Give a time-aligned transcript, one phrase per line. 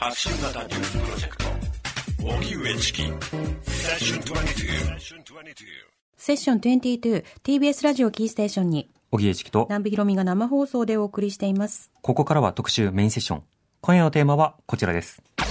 [0.00, 1.44] 発信型ニュースプロジェクト。
[2.22, 3.02] 荻上チキ。
[3.02, 3.18] セッ
[3.98, 4.96] ション22
[6.16, 8.88] セッション 22TBS ラジオキーステーションに。
[9.10, 11.90] 荻江チキと、南部ひろみが生放送でお送りしています。
[12.00, 13.42] ここからは特集メインセッション。
[13.80, 15.20] 今夜のテーマはこちらです。
[15.38, 15.48] メイ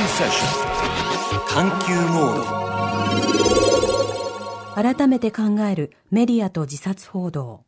[0.00, 1.48] ンセッション。
[1.48, 2.36] 探求モー
[4.76, 4.94] ド。
[4.94, 7.64] 改めて考えるメディアと自殺報道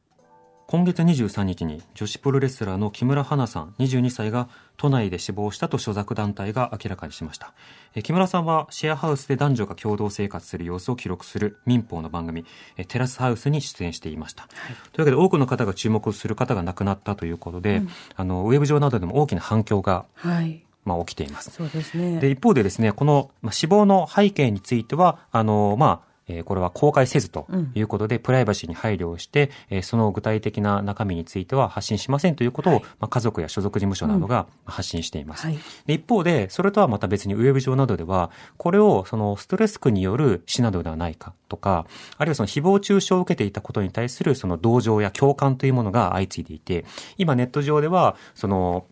[0.66, 7.52] 今月23日に女子プロレスラーの木村花さん22歳が都内で死亡したと所属団体が明らかにしました。
[7.94, 12.44] え木村さんはシェアハウスで男女が共同生活する様子を記録する民放の番組
[12.76, 14.48] えテラスハウスに出演していました。
[14.92, 17.82] というわけで多くの方が注目する方が亡くなったということで、
[18.16, 21.50] あのウェブ上などでも大きな反響が、はいまあ、起きています。
[21.50, 32.82] そうですねで、一方でですね、このまあ死亡の背景については、あの、まあ、えーこれは公開せずということで、プライバシーに配慮をして、えーその具体的な中身については発信しませんということを、はい。
[32.82, 35.46] まあ、家族や所属事務所などが発信しています。
[35.46, 35.58] はい。
[35.86, 41.86] で一方で、それとはまた別にウェブ上などでは、これをそのストレス区による死などではないかとか、
[42.16, 46.84] あるいはその誹謗中傷を受けていたことに対するその同情や共感というものが相次いでいて、
[47.18, 48.86] 今ネット上では、その、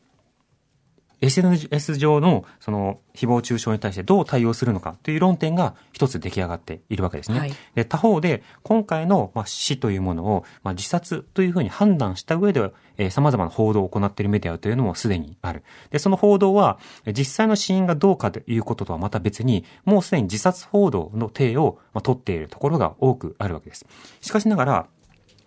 [1.23, 7.39] SNS 上のその誹謗中傷に対してどう対応するのかという論点が一つ出来上がっているわけですね。
[7.39, 15.63] はいで他方で、今回のまあ死というものをまあ自殺というふうに判断した上で、えー、様々な報道を行っているメディアというのもすでにある。
[15.91, 23.87] で、その報道は、えー実際の死因がどうかということとはまた別に、もうすでに自殺報道の体をまあ取っているところが多くあるわけです。
[24.21, 24.87] しかしながら、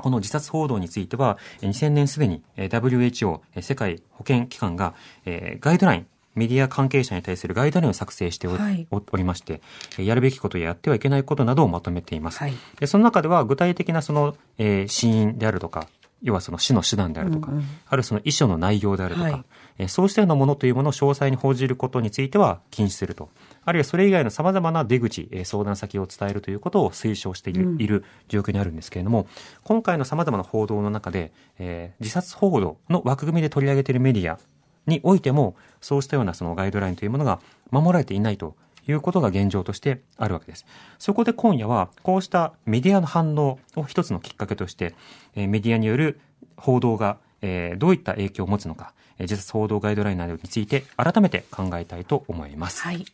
[0.06, 4.94] この自殺報道については、えー2000年すでにえー WHO、えー世界保健機関が、
[5.25, 9.62] えーガイドライン、メディア関係者に対するガイドラインを作成してお,、はいおりまして、
[9.97, 12.38] えーやるべきことややってはいけないことなどをまとめています。
[12.38, 15.88] はいでその中では具体的なその、えー死因であるとか、
[16.22, 19.44] 要はその死の手段であるとか、うんうんあるいはその遺書の内容であるとか、はい
[19.80, 23.30] えーそうしたようなものというものを詳細に報じることについては禁止すると。
[23.66, 29.28] あるいはそれ以外の様々な出口、えー相談先を伝えるということを推奨している,、うんいる状況にあるんですけれども、
[29.63, 34.40] 今回の様々な報道の中で、えー自殺報道の枠組みで取り上げているメディア
[34.88, 37.40] においても、そうしたようなそのガイドラインというものが
[37.72, 38.56] 守られていないと
[38.88, 40.66] いうことが現状としてあるわけです。
[41.00, 44.94] そこで今夜は、こうしたメディアの反応を一つのきっかけとして、
[45.35, 46.19] えーメディアによる
[46.57, 52.84] 報道が、えーどういった影響を持つのか、えー自殺報道ガイドラインなどについて改めて考えたいと思います。
[52.84, 53.06] はい。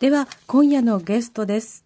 [0.00, 1.84] では、今夜のゲストです。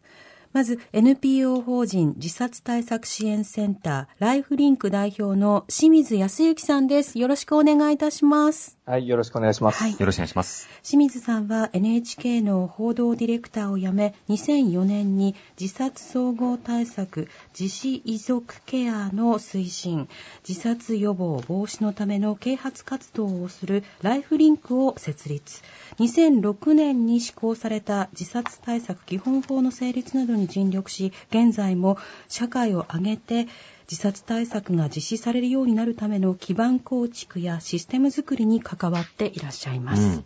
[0.52, 7.18] まず、NPO 法人自殺対策支援センター、ライフリンク代表の清水康之さんです。
[7.18, 8.78] よろしくお願いいたします。
[8.86, 9.82] はい、よろしくお願いします。
[9.82, 10.68] はいよろしくお願いします。
[10.82, 17.28] 清水さんは NHK の報道ディレクターを辞め、2004年に自殺総合対策
[17.58, 20.06] 自死遺族ケアの推進、
[20.46, 25.62] 自殺予防防止のための啓発活動をするライフリンクを設立。
[25.98, 31.96] 2006年に施行された自殺対策基本法の成立などに尽力し、現在も
[32.28, 33.46] 社会を挙げて
[33.90, 40.02] 自殺対策が実施されるようになるための基盤構築やシステム作りに関わっていらっしゃいます。
[40.02, 40.24] うん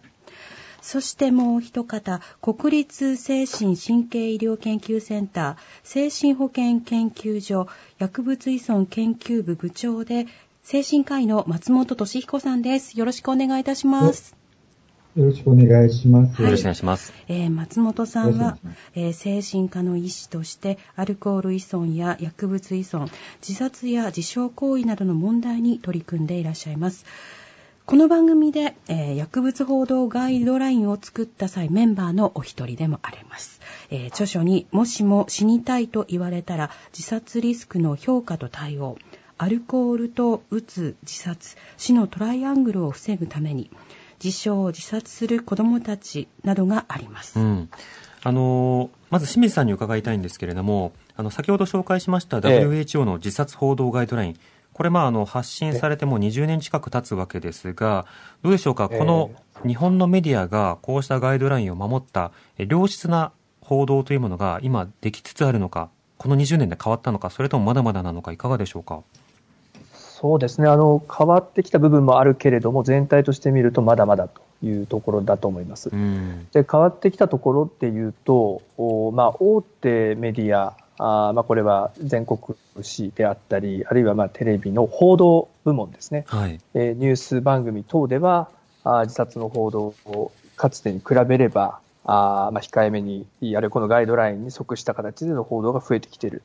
[0.81, 7.67] そしてもう一方、国立精神神経医療研究センター、精神保健研究所、
[7.99, 10.27] 薬物依存研究部部長で、
[10.63, 12.99] 精神科医の松本俊彦さんです。
[12.99, 14.38] よろしくお願いいたします。
[15.17, 16.43] よろしくお願いします。
[16.43, 17.13] よろしくお願いします。
[17.29, 18.59] えー松本さんは
[18.95, 23.09] えー精神科の医師としてアルコール依存や薬物依存
[23.41, 27.05] 自殺や自傷行為などの問題に取り組んでいらっしゃいます
[27.87, 38.99] この番組で、えー薬物報道ガイドラインを作った際メンバーのお一人でもあります、えー著書にもしも死にたいと言われたら自殺リスクの評価と対応
[39.39, 43.71] アルコールとうつ自殺死のトライアングルを防ぐために
[44.23, 47.71] 自傷自殺する子どもたちなどがあります、うん。
[48.23, 52.67] あのーまず清水さんに伺いたいんですけれども、あの、先ほど紹介しましたええ。
[52.67, 54.37] WHO の自殺報道ガイドライン、
[54.75, 58.05] これ、まあ、あの、発信されても20年近く経つわけですが、
[58.43, 58.99] どうでしょうか、ええ。
[58.99, 59.31] この
[59.67, 63.33] 日本のメディアがこうしたガイドラインを守った、え良質な
[63.63, 65.89] 報道というものが今できつつあるのか、
[66.19, 69.03] この20年で変わったのか、それともまだまだなのか、いかがでしょうか？
[70.20, 75.97] そうですね、あの、変わってきた部分もあるけれども、全体として見るとまだまだというところだと思いますう。
[75.97, 76.48] ん。
[76.53, 86.59] で、変わってきたところっていうと、おまあ、大手メディア、あーまあ、これは全国紙であったり、あるいはまあテレビの報道部門ですね、はい。
[86.74, 88.48] えーニュース番組等では、
[88.82, 96.42] あー自殺の報道をかつてに比べれば、あーまあ、控えめに、あるいはこのガイドラインに即した形での報道が増えてきている。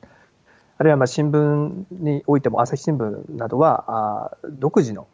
[0.76, 5.06] あるいはまあ新聞においても朝日新聞などは、あー独自の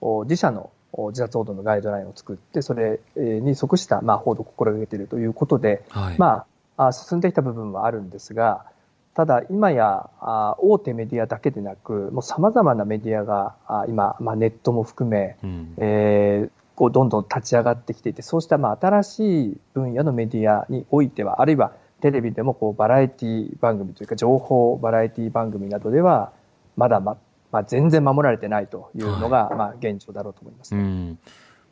[0.00, 0.70] お自社の
[1.08, 6.44] 自殺報道のガイドラインを作って、それに即した、まあ、報道を心がけているということで、はい、ま
[6.76, 8.66] あ、進んできた部分はあるんですが、
[9.14, 21.72] ただ、今やあ大手メディアだけでなく、もう様々なメディアがあ今、まあ、ネットも含め、うん、えー、こうどんどん立ち上がってきていて、そうしたまあ新しい分野のメディアにおいては、あるいは
[22.04, 26.34] テレビでもこうバラエティ番組というか、情報バラエティ番組などでは、
[26.76, 27.16] まだま、
[27.50, 31.18] まあ、全然守られてないというのが、はい、まあ、現状だろうと思います、ね、うん。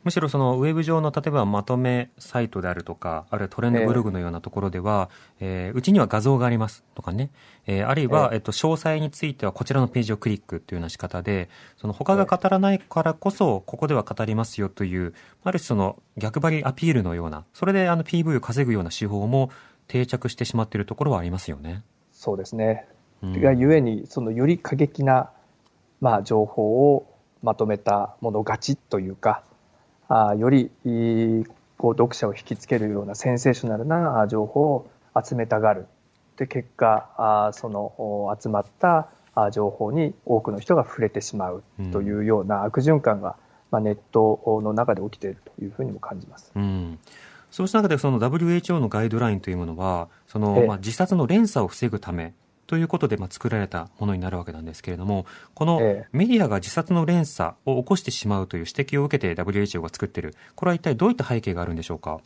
[0.03, 7.29] むしろそのウェブ上の例えばまとめサイトであるとか、あるいはトレンドブログのようなところでは、えー、うちには画像がありますとかね、
[7.67, 11.47] えー、あるいは、えっと、詳細についてはこちらのページをクリックというような仕方で、
[11.77, 15.13] その他が語らないからこそ、ここでは語りますよという、
[15.43, 19.51] ある種その逆張りアピールのような、それであの PV を稼ぐような手法も
[19.87, 21.83] 定着してしまっているところはありますよね。
[22.11, 22.87] そうですね。
[23.21, 25.29] うん、がゆえに、そのより過激な、
[26.01, 27.07] まあ、情報を
[27.41, 29.43] まとめたもの勝ちというか、
[30.09, 30.69] あより
[31.77, 34.89] こう読者を引きつけるようなセンセーショナルな情報を
[35.21, 35.87] 集めたがる。
[36.37, 39.09] で結果あその集まった
[39.51, 43.35] 情報に多くの人が触れてしまうというような悪循環が、
[43.71, 46.51] まあ、ネットの中で起きているというふうにも感じます。
[46.55, 46.99] うん
[47.53, 52.33] そうした中でその WHO のガイドラインというものはその、まあ、自殺の連鎖を防ぐため
[52.65, 55.79] ということで、まあ、作られたものになるわけなんですけれども、この
[56.11, 62.21] メディアが自殺の連鎖を起こしてしまうという指摘を受けて WHO が作っている、これは一体どういった背景があるんでしょうか？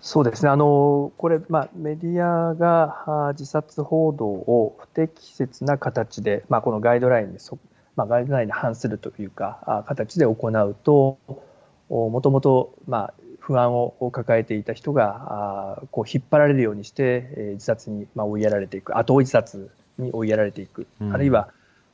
[0.00, 7.58] そうですね、あのこれ、まあ、メディアが自殺報道を不適切な形で、まあ、このガイドラインにそ、
[7.96, 11.18] まあ、ガイドラインに反するというか、形で行うと、
[11.88, 13.14] もともと、まあ、
[13.46, 18.96] 不安を抱えていた人がこう引っ張られるようにして、え自殺にま追いやられていく。
[18.96, 21.48] 後追い自殺に追いやられていく、うん、あるいは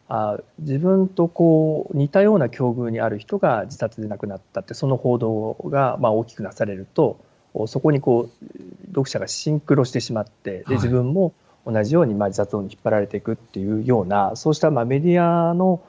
[0.08, 7.19] あ自分とこう似たような境遇にある人が自殺で亡くなったってその報道がま大きくなされると
[7.67, 11.32] そこにこう読者がシンクロしてしまってで自分も
[11.67, 15.82] 同じようにま自殺に引っ張られていくっていうようなそうしたまメディアの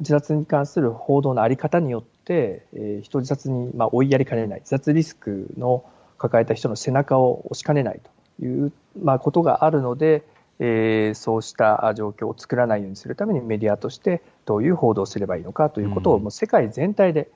[0.00, 5.84] 自殺に関する報道の在り方によって、えー、人自殺にまあ追いやりかねない、自殺リスクの
[6.18, 8.00] 抱えた人の背中を押しかねない
[8.38, 10.24] という、まあ、ことがあるので、
[10.58, 17.30] えー、そうした状況を作らないようにするためにメディアとしてどういう報道をすればいいのかということを、もう世界全体で、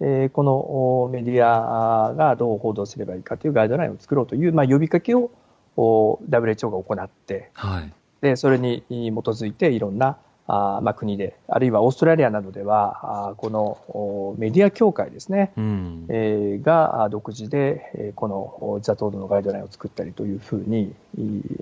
[0.00, 5.30] えー、このメディアがどう報道すればいいかというガイドラインを作ろうという、まあ、呼びかけを
[5.76, 20.94] WHO が行って、はい、でそれに基づいていろんなあまあ、国で、あるいはオーストラリアなどでは、あこのメディア協会ですね、うん、えー、が独自で、えー、この自殺報道のガイドラインを作ったりというふうに、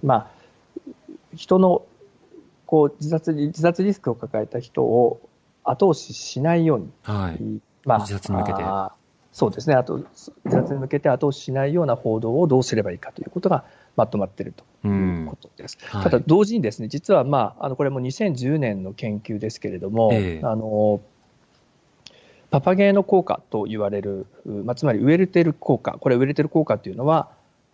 [0.03, 0.91] まあ、
[1.35, 1.83] 人の
[2.67, 5.21] こう自殺自殺リスクを抱えた人を
[5.65, 7.61] 後押ししないように、はい。
[7.87, 8.63] まあ、自殺に向けて。
[9.33, 13.65] そうですね、あと自殺に向けて後押ししないような報道をどうすればいいかということが
[13.97, 15.79] まとまっているということです。
[15.87, 21.01] はい、ただ、同時にですね、実は、まあ、あのこれも2010年の研究ですけれども、えー、あの
[22.55, 27.29] パパゲーノ効果と言われる、まあ、つまりウェルテル効果、これ、ウェルテル効果というのは、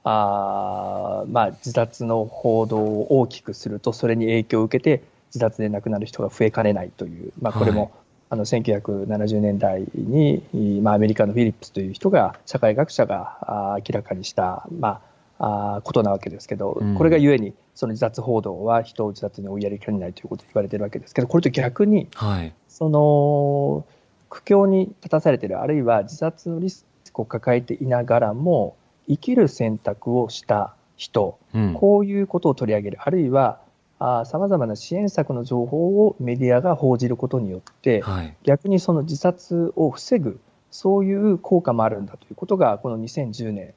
[0.05, 7.91] あまあ、自殺の報道を大きくすると、それに影響を受けて、自殺で亡くなる人が増えかねないという、まあ、これも、はい、
[8.31, 10.43] あの1970年代に、
[10.83, 15.03] まあ、アメリカのフィリップスという人が、社会学者が明らかにした、ま
[15.40, 21.14] あ、あことなわけですけど、うん、これがゆえに、その自殺報道は人を自殺に追いやりかねないということを言われてるわけです。
[21.14, 23.85] けど、これと逆に、はい、その
[24.28, 28.76] 苦境に立たされている、あるいは自殺のリスクを抱えていながらも、
[29.09, 33.61] 生きる選択をした人、うん、こういうことを取り上げる、あるいは、
[33.99, 43.75] さまざまな支援策の情報をメディアが報じることによって、はい、逆にその自殺を防ぐ、そういう効果もあるんだということが、この2010年、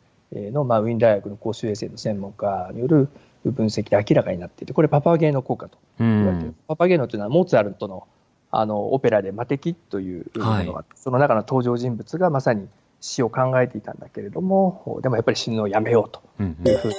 [0.52, 3.10] の、まあ、ウィーン大学の公衆衛生の専門家による
[3.46, 8.08] 分析で明らかになっていて、これ、パパゲーノ効果と言われている、うん、パパゲーノというのは、モーツァルトの
[8.56, 12.70] あのオペラで魔敵というものがあって、はい、その中の登場人物がまさに
[13.02, 16.92] 死を考えていたんだけれども、でもやっぱり死ぬのをやめようというふう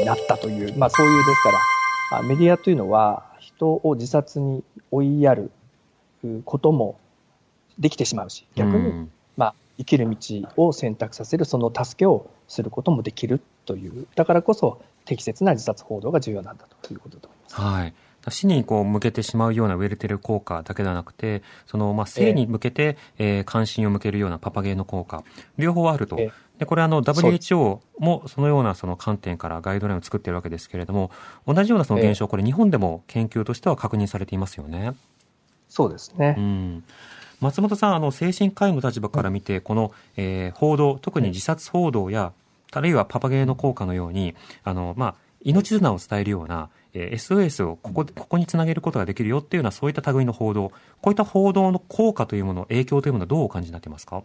[0.00, 1.42] になったという、うん、まあ、そういうです
[2.10, 5.50] から、メディアというのは、人を自殺に追いやる
[6.46, 6.98] ことも
[7.78, 10.16] できてしまうし、逆に、うん、まあ、生きる道
[10.56, 17.60] を選択させる、その助けをすることもできるという、だからこそ適切な自殺報道が重要なんだということだと思います。
[17.60, 17.94] はい
[18.28, 25.24] 死にこう向けてしまうようなウェルテル効果だけではなくて、そのまあ性に向けて、えー、関心を向けるようなパパゲーの効果、
[25.56, 26.16] 両方あると。
[26.58, 31.10] で、これあの WHO もそのようなその観点からガイドラインを作っているわけですけれども、
[31.46, 34.92] 同じようなその現象、これ日本でも研究としては確認されていますよね。
[35.70, 36.34] そうですね。
[36.36, 36.84] うん
[37.40, 42.32] 松本さん、あの、精神科医の立場から見て、この、えー報道、特に自殺報道や、
[42.72, 44.34] あるいはパパゲーの効果のように、
[44.64, 54.22] あの、まあ、命綱を伝えるような、えー SOS をここ、ここにつなげることができるよっていうような、そういった類の報道、こういった報道の効果というもの、影響というものはどうお感じになっていますか？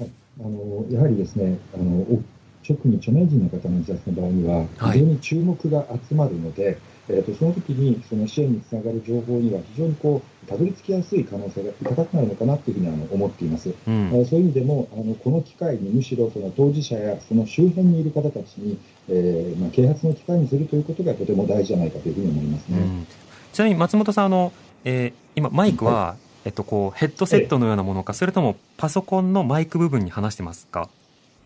[0.00, 0.04] あ
[0.42, 2.22] のやはりですね、あのお
[2.66, 4.98] 特に著名人の方の自殺の場合には、はい。
[4.98, 6.78] 非常に注目が集まるので、
[7.12, 13.68] えー、とその時にその支援につながる情報には非常にこうたどり着きやすい可能性が高くなるのかなというふうにあの思っています。
[13.68, 14.10] うん。
[14.14, 22.78] えーそういう意味でも、あのこの機会にむしろその当事者やその周辺にいる方たちに、えーまあ、啓発の機会にするということがとても大事じゃないかというふうに思いますね。
[22.78, 23.06] うん
[23.52, 24.52] ちなみに松本さん、あの、
[24.84, 30.88] えー今、マイクは、えっと、こう、ヘッドセットのようなものか、それともパソコンのマイク部分に話してますか？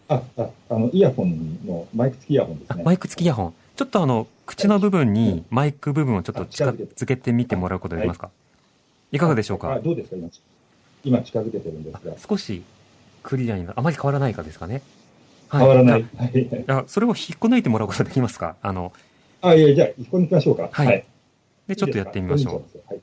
[0.09, 2.83] あああのイヤホンのマイク付きイヤホンですね。
[2.83, 3.55] あマイク付きイヤホン。
[3.75, 8.31] ちょっとあの、口の部分にマイク部分をちょっとあ近近づけてみてもらうことできますか？
[9.13, 9.19] い。
[9.19, 9.73] かがでしょうか？
[9.73, 10.29] あどうですか今、
[11.05, 12.15] 今近づけてるんですが。
[12.29, 12.63] 少し
[13.23, 14.83] クリアにな、あまり変わらないかですかね？
[15.49, 16.07] は変わらない。
[16.19, 16.39] あはい。
[16.39, 18.57] いや、それを引っこ抜いてもらうことできますか？
[18.61, 18.93] あの、
[19.41, 20.69] あ、いや、じゃあ、一個に行きましょうか。
[20.71, 21.05] はい。
[21.67, 23.01] で、ちょっとやってみましょう。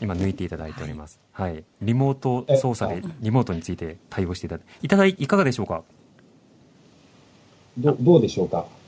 [0.00, 1.20] 今抜いていただいております。
[1.32, 1.62] はい。
[1.82, 5.82] リモート操作で、リモートについて対応していただいて、いただい、いかがでしょうか？
[7.76, 8.66] どどうでしょうか？
[8.66, 8.79] あ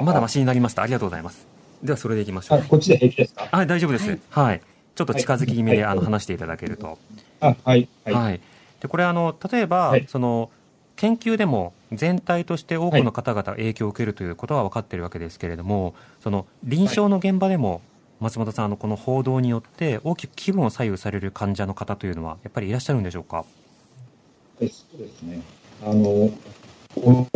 [0.00, 0.82] まだマシになりました。
[0.82, 1.46] ありがとうございます。
[1.82, 2.62] では、それでいきましょあ、う。
[2.62, 3.48] こっちで平気ですか？
[3.50, 4.18] はい、大丈夫です。
[4.30, 4.60] はい。
[4.94, 6.98] ちょっと近づき気味で、はいあの、話していただけると。
[7.40, 7.88] あ、はい。
[8.04, 8.14] はい。
[8.14, 8.40] はい。
[8.80, 10.50] で、これあの、例えば、はいその、
[10.94, 17.80] 研究でも全体として多くの方々が影響を受けるということは分かっているわけですけれども、その臨床の現場でも、
[18.20, 23.44] 松本さん、あのこの報道によって大きく気分を左右される患者の方というのは、やっぱりいらっしゃるんでしょうか？
[24.60, 25.40] えそうですね。
[25.84, 26.30] あの、
[26.94, 27.26] 同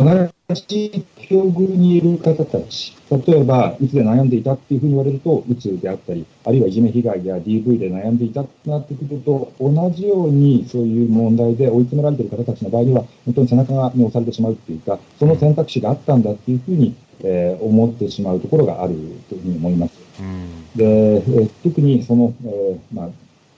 [0.67, 18.93] じ境遇にいる方たち、例えば、うつで悩んでいたっていうふうに言われると、うつであったり、あるいはいじめ被害や DV で悩んでいたってなってくると、同じようにそういう問題で追い詰められている方たちの場合には、本当に背中に押されてしまうっていうか、その選択肢があったんだっていうふうに、えー思ってしまうところがある
[19.27, 19.93] というふうに思います。
[20.19, 20.65] うん。
[20.75, 23.09] で、えー特にその、えーまあ、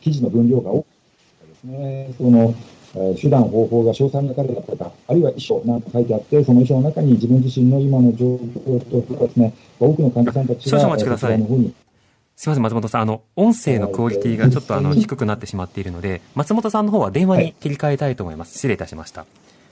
[0.01, 2.55] 記事の分量が多くてですね、その、
[2.95, 13.01] えー手段、方法が詳細に書かれた方、あるいは遺書なんか書いてあって、その遺書の中に自分自身の今の状況とですね、多くの患者さんたちが、少々お待ちくださいすみません、松本さん。
[13.01, 18.53] あの、音声のクオリティがちょっとあの、低くなってしまっているので、松本さんの方は電話に切り替えたいと思います。
[18.53, 19.25] 失礼いたしました。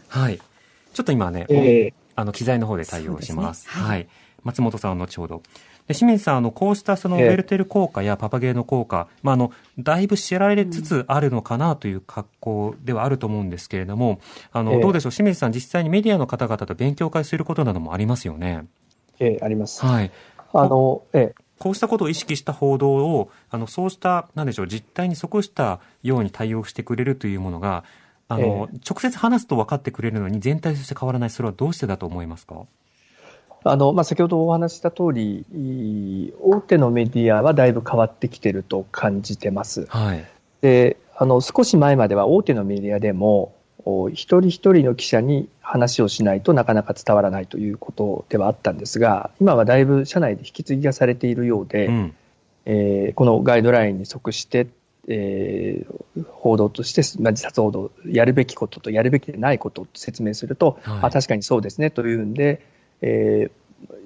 [0.09, 0.37] はい。
[0.93, 3.61] ちょっと今ね、えあの、機材の方で対応します。
[3.61, 4.07] すねははい。
[4.43, 5.41] 松本さんは後ほど。
[5.87, 7.29] で清水さん、あの、こうしたその、ウええ。
[7.29, 14.19] ェルテル効果やパパゲーの効果、まあ、あの、だいぶ知られつつあるのかなという格好ではあると思うんですけれども、
[14.51, 14.79] あの、ええ。
[14.81, 18.65] どうでしょう、清水さん、実際にメディアの方々と勉強会することなどもありますよね。
[19.19, 19.85] ええあります。
[19.85, 20.11] はい。
[20.53, 21.35] あの、ええ。
[21.59, 27.83] こうしたことを意識した報道を、あの、そうした、なんでしょう、実態に即したように対応してくれるというものが、
[28.27, 32.65] あの、直接話すと分かってくれるのに全体として変わらない、それはどうしてだと思いますか？
[33.63, 39.85] あのまあ、先ほどお話しした通り、い大手のメディアはだいぶ変わってきてると感じてます。
[39.87, 40.25] はい。
[40.61, 52.15] であの少し前までは大手のメディアでもお一人一人の記者に話をしないとなかなか伝わらないということではあったんですが今はだいぶ社内で引き継ぎがされているようで、うん。
[52.65, 54.67] えーこのガイドラインに即して、
[55.07, 62.61] えー報道として、まあ、自殺報道やるべきこととやるべきでないことを説明すると、はいあ確かにそうですねというんで、
[63.01, 63.51] えー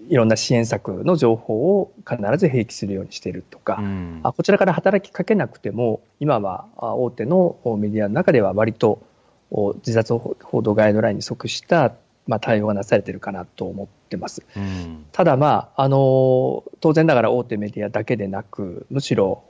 [0.10, 9.02] いろんな支援策の情報を必ず併記するようにしているとか、うんあこちらから働きかけなくても今はあ大手のおメディアの中では割と
[9.52, 11.94] お自殺報道ガイドラインに即した、
[12.28, 14.44] まあ、対応がなされているかなと思ってます。
[14.56, 15.06] うん。
[15.14, 19.44] ただ、まああの当然ながら大手メディアだけでなくむしろ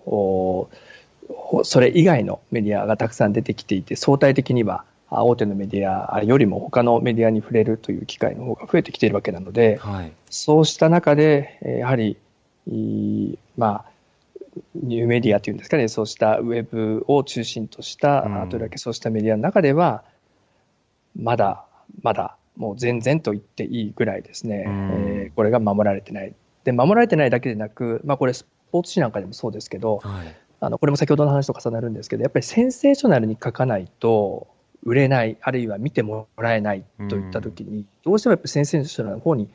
[1.64, 10.14] それ以外のメディアがたくさん出てきていて相対的にはあ大手のメディアよりも他のメディアに触れるという機会の方が増えてきているわけなので、はい。
[10.30, 12.18] そうした中で、えーやはり、
[12.68, 13.86] いまあ、
[14.76, 20.04] ニューメディアというんですかね、そうしたウェブを中心とした、とりわけそうしたメディアの中では、
[21.20, 21.66] まだ、
[22.02, 24.74] まだ、もう全然と言っていいぐらいですね、うん
[25.24, 26.34] えーこれが守られてない。
[26.64, 30.36] で、守られてないだけでなく、まあこれスポーツ紙なんかでもそうですけど、はい。
[30.60, 34.48] あのこれも先ほどの話と重なるんですけど、やっぱりセンセーショナルに書かないと、
[34.84, 39.50] 売れない、あるいは見てもらえないといったときに、どうしてもやっぱりセンセーショナルの方に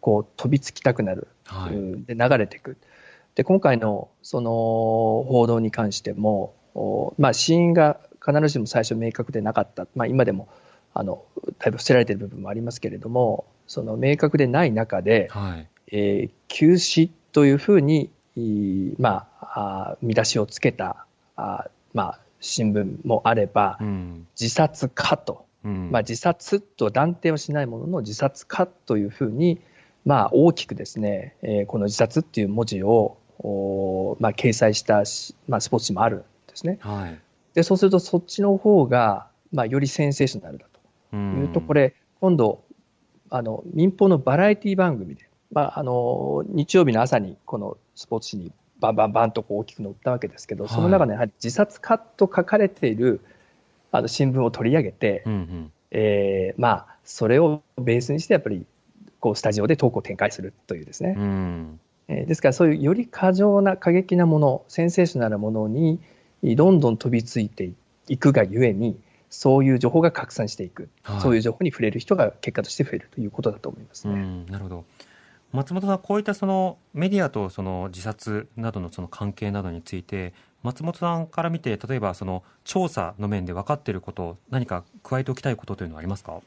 [0.00, 1.74] こう飛びつきたくなる、はい。
[1.74, 2.76] うんで流れていく。
[3.34, 4.50] で今回のその
[5.28, 10.48] 報道に関しても、おまあ、死因が必ずしも最初明確でなかった、まあ、今でも
[10.94, 11.24] あの
[11.58, 15.68] だいぶ伏せられている部分もありますけれども、その明確でない中で、はい。
[15.92, 18.10] えー休止というふうに、
[18.98, 21.06] まあ、見出しをつけた
[21.36, 24.26] あーまあ、新聞もあれば、うん。
[24.38, 25.90] 自殺かと、うん。
[25.90, 29.60] まあ、自殺と断定はしないものの自殺かというふうに、
[30.04, 36.78] まあ、大きくですね、えーこの自殺っていう文字を、おまあ、掲載したし、まあ、スポーツ紙もあるんですね。
[36.80, 37.18] はい。
[37.54, 40.80] でそうするとそっちの方が、まあ、よりセンセーショナルだと
[41.12, 42.62] ういうと、これ、今度、
[43.32, 53.20] あの民放のバラエティ番組で、まあ、あの日曜日の朝にこのスポーツ紙にバンバンバンとこう大きく載ったわけですけど、はいその中でやはり自殺かと書かれている
[53.92, 55.72] あの新聞を取り上げて、うんうん。
[55.90, 58.64] えーまあ、それをベースにして、やっぱり
[59.18, 61.80] こうスタジオでトークを展開するというですね、うん。
[62.08, 66.00] えーですから、そういうより過剰な過激なもの、センセーショナルなものに
[66.42, 67.70] どんどん飛びついて
[68.08, 68.98] いくがゆえに、
[69.30, 74.14] そういう情報が拡散していく、はいそういう情報に触れる人が結果として増えるということだと思いますね。
[74.14, 74.84] うん、なるほど。
[75.52, 86.40] 松本さん、こういったそのメディアとその自殺などのその関係などについて、松本さんから見て、例えばその調査の面で分かっていること、何か加えておきたいことというのはありますか？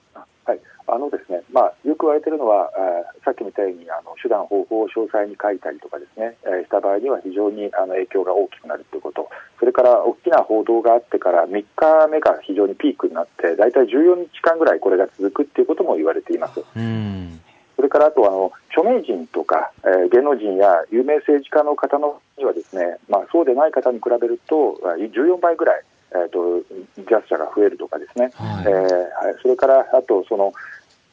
[0.45, 9.29] はい、あのですね、まあ、よく言われているのは、えーさっきみたいにあの手段、方法を詳細に書いたりとかですね、えーした場合には非常にあの影響が大きくなるということ、
[9.59, 16.63] それから大きな報道があってから3日目が非常にピークになって、大体14日間ぐらいこれが続くっていうことも言われています。
[16.75, 17.39] うん。
[17.83, 26.63] それからあとあの著名人とか、えー芸能人や有名政治家の方のにはですね、まあ、そうでない方に比べるとあ14倍ぐらい、えー、と
[26.95, 30.53] 自殺者が増えるとかですね、はいえーはいそれからあとその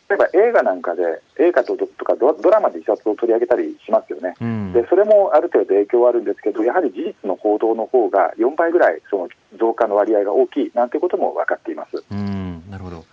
[0.09, 1.03] 例えば映画なんかで
[1.41, 4.35] 映画ととかドドラマで自殺を取り上げたりしますよね。
[4.41, 4.73] うん。
[4.73, 12.03] でそれもある程度影響はあるんですけど、やはり事実の報道の方が4倍ぐらいその増加の割合が大きいなんてことも分かっています。
[12.11, 13.05] うん、なるほど。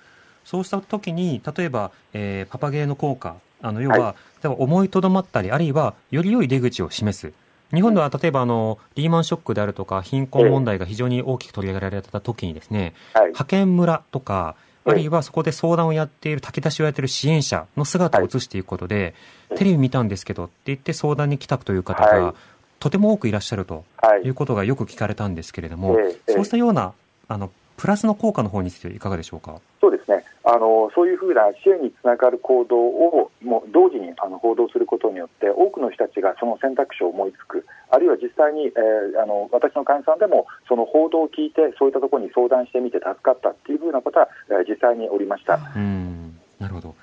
[0.44, 7.34] そうした時に、例えば、えーパパゲーの効果、あの、要は、は例えば思いとどまったり、あるいは、より良い出口を示す。
[7.74, 19.14] 日本では、例えば、あの、リーマンショックであるとか、貧困問題が非常に大きく取り上げられた時にですね、はい、派遣村とか、あるいはそこで相談をやっている、炊き出しをやっている支援者の姿を映していくことで、はい
[19.56, 22.36] テレビ見たんですけどって言って相談に来たという方はが、
[22.80, 24.24] とても多くいらっしゃるとはい。
[24.24, 26.92] いうことがよく聞かれたんですけれども、そうしたような、
[27.30, 29.62] あの、プラスの効果の方についていかがでしょうか？
[29.80, 37.66] そうですねあのそういうふうな支援につながる行動をもう同時にあの報道することによって多くの人たちがその選択肢を思いつく。
[37.92, 45.60] あるいは実際に、えーあの私の会員さんでもその報道を聞いてそういったところに相談してみて助かったっていうふうなことは、えー実際におりました。
[45.76, 46.96] うん、なるほど。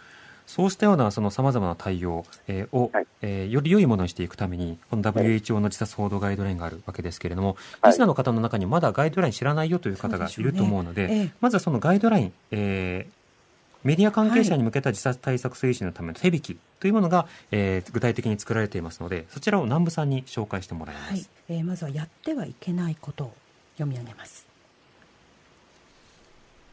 [0.46, 3.06] そうしたようなその様々な対応、えーを、はい。
[3.20, 7.92] えーより良いものにしていくために、この WHO の自殺報道ガイドラインがあるわけですけれども、はい。
[7.92, 13.23] リスナーの方の中にまだガイドライン知らないよという方がいると思うので、ええまずはそのガイドライン、えー
[13.84, 21.12] メディア関係者に向けた自殺対策推進のための手引きというものが、えー具体的に作られていますので、そちらを南部さんに紹介してもらいます。
[21.12, 23.34] はい、えーまずはやってはいけないことを
[23.76, 24.46] 読み上げます。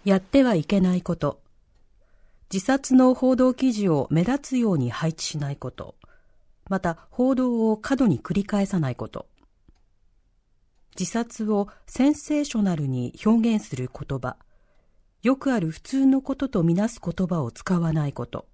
[0.05, 1.39] やってはいけないこと。
[2.51, 5.95] 自殺の報道記事を目立つように配置しないこと。
[6.69, 9.27] また、報道を過度に繰り返さないこと。
[10.99, 14.37] 自殺をセンセーショナルに表現する言葉。
[15.23, 18.47] よくある普通のこととみなす言葉を使わないこと。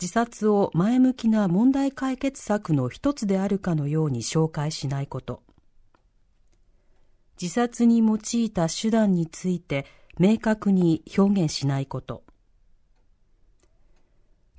[0.00, 5.42] 自殺を前向きな問題解決策の一つであるかのように紹介しないこと。
[7.40, 9.86] 自殺に用いた手段について
[10.18, 12.22] 明確に表現しないこと。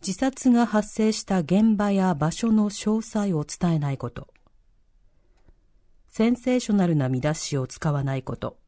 [0.06, 4.28] 自殺が発生した現場や場所の詳細を伝えないこと。
[6.10, 8.63] センセーショナルな見出しを使わないこと。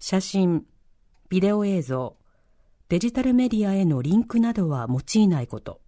[0.00, 0.64] 写真、
[1.28, 2.16] ビデオ映像、
[2.88, 5.78] デジタルメディアへのリンクなどは用いないこと。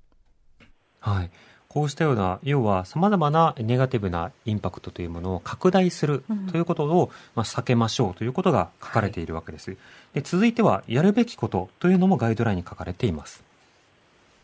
[1.00, 1.30] はい。
[1.66, 9.74] こうしたような、要は様々なネガティブなインパクトというものを拡大するということを、まあ、避けましょうということが書かれているわけです。
[10.12, 13.42] で続いては、やるべきことというのもガイドラインに書かれています。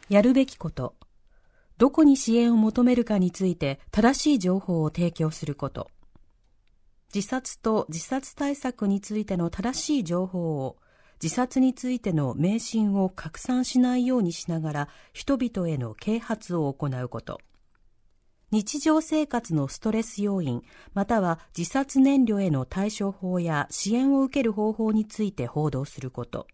[0.09, 0.95] やるべきこと。
[1.77, 5.91] どこに支援を求めるかについて正しい情報を提供すること。
[7.15, 10.77] 自殺と自殺対策についての正しい情報を
[11.23, 17.41] 自殺についての迷信を拡散しないようにしながら人々への啓発を行うこと。
[18.51, 20.63] 日常生活のストレス要因、
[20.95, 26.47] または自殺燃料への対処法や支援を受ける方法について報道すること。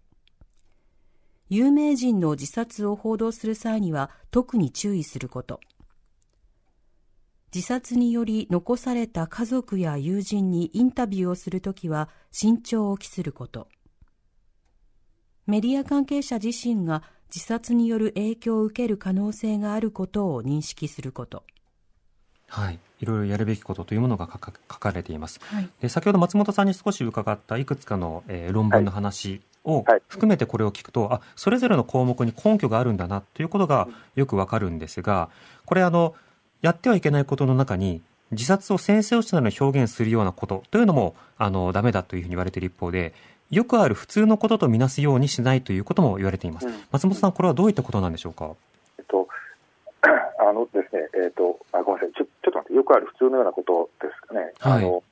[1.48, 5.60] 有名人の自殺を報道する際には特に注意すること。
[7.54, 13.68] 自殺により残された家族や友人にインタビューをするときは慎重を期すること。
[15.46, 21.44] メディア関係者自身が自殺による影響を受ける可能性があることを認識すること。
[22.48, 22.80] はい。
[22.98, 25.38] いろいろやるべきことというものが書か書かれています。
[25.44, 25.68] はい。
[25.80, 35.30] で先ほど松本さんに少し伺ったいくつかの、えー論文の話をはい含めてこれを聞くと、あそれぞれの項目に根拠があるんだなということがよくわかるんですが
[35.64, 36.14] これあの
[36.64, 38.00] やってはいけないことの中に
[38.30, 43.12] 自殺をセンセーショナルに表現するようなことというのもあのダメだというふうに言われている一方で
[43.50, 46.74] よくある普通のこととみなすようにしないということも言われています、うん。
[46.90, 48.52] 松本さんこれはどういったことなんでしょうか？
[48.98, 49.28] えっと、
[50.40, 54.54] あのですね、えっと、あ、ごめんなさい、ちょ、ちょっと待って、よくある普通のようなことですかね。
[54.58, 54.84] はい。
[54.84, 55.02] あの、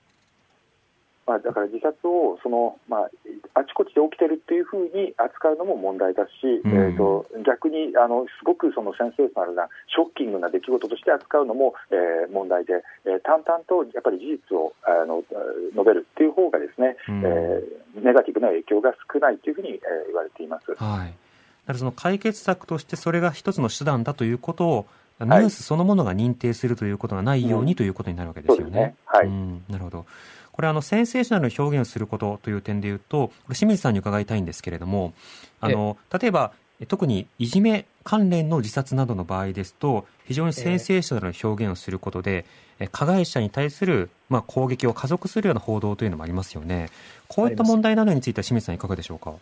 [1.32, 3.10] まあ、だから自殺を、その、まあ、
[3.54, 15.24] あちこちで起きてるっていうふうに扱うのも問題だし、うんえっと、逆に、あの、すごくそのセンセーショナルな、ショッキングな出来事として扱うのも、えー問題で、えー淡々とやっぱり事実を、あの、
[15.72, 20.74] 述べるっていう方がですね、うんえーネガティブな影響が少ないというふうに、えー言われています。
[20.76, 21.08] はい。
[21.08, 24.86] だからその解決策としてそれが一つの手段だということを、
[25.20, 28.94] ニュースそのものが認定するということがないようにということになるわけですよねそうですね。。
[29.06, 29.26] はい。
[29.26, 30.06] うん、なるほど。
[30.52, 35.14] これあの、センセーショナルに表現をすることという点で言うと、これ清水さんに伺いたいんですけれども、
[35.60, 42.44] あの、例えば、え特にいじめ関連の自殺などの場合ですと、非常にセンセーショナルな表現をすることで、
[42.80, 46.90] え加害者に対する、まあ、攻撃を加速するような報道というのもありますよね。
[47.28, 49.34] こういった問題などについては清水さんいかがでしょうか？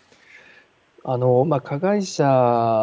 [1.03, 2.29] あのまあ、加害者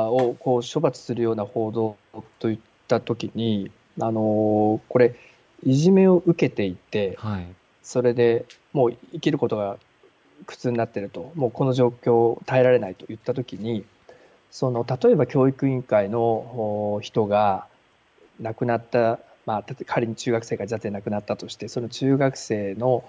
[0.09, 1.95] をこう処罰するような報道
[2.39, 3.69] といったときに、
[4.01, 5.15] あのこれ、
[5.63, 7.47] いじめを受けていて、はい。
[7.87, 9.77] それでもう生きることが
[10.45, 13.85] 苦痛になっていると、もうこの状況を耐えられないと言ったときに、
[14.51, 17.65] その例えば教育委員会のお人が
[18.41, 23.05] 亡くなった、まあ、仮に中学生が自殺で亡くなったとして、その中学生の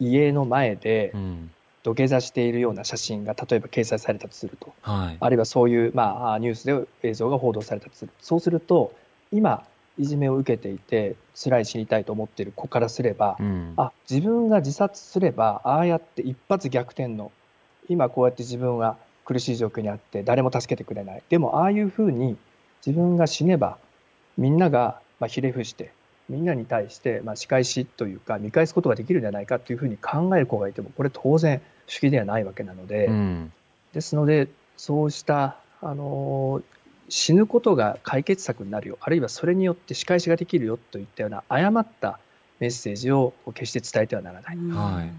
[0.00, 1.50] 家の前でうん。
[1.82, 4.72] 土下座しているような写真が例えば掲載されたとすると。
[4.82, 5.16] はい。
[5.18, 8.12] あるいはそういう、まあ、ニュースで映像が報道されたとする。
[8.20, 8.94] そうすると、
[9.32, 9.66] 今、
[9.98, 13.74] いじめを受けていて、辛い死にたいと思っている子からすれば、うん。
[13.76, 17.30] あ、自分が自殺すれば、ああやって一発逆転の、
[17.88, 21.22] 今こうやって自分は苦しい状況にあって、誰も助けてくれない。
[21.28, 22.36] でも、ああいうふうに
[22.84, 23.78] 自分が死ねば、
[24.38, 25.92] みんなが、まあ、ひれ伏して、
[26.28, 33.52] みんなに対して、まあ、仕返しというか、見返すことができるんじゃないかというふうに考える子がいても、これ当然、主義ではないわけなので、うん。
[33.92, 36.62] ですので、そうした、あの
[37.12, 42.18] 死ぬことが解決策になるよ、あるいはそれによって仕返しができるよといったような誤った
[42.58, 44.56] メッセージを決して伝えてはならない。
[44.56, 45.12] はい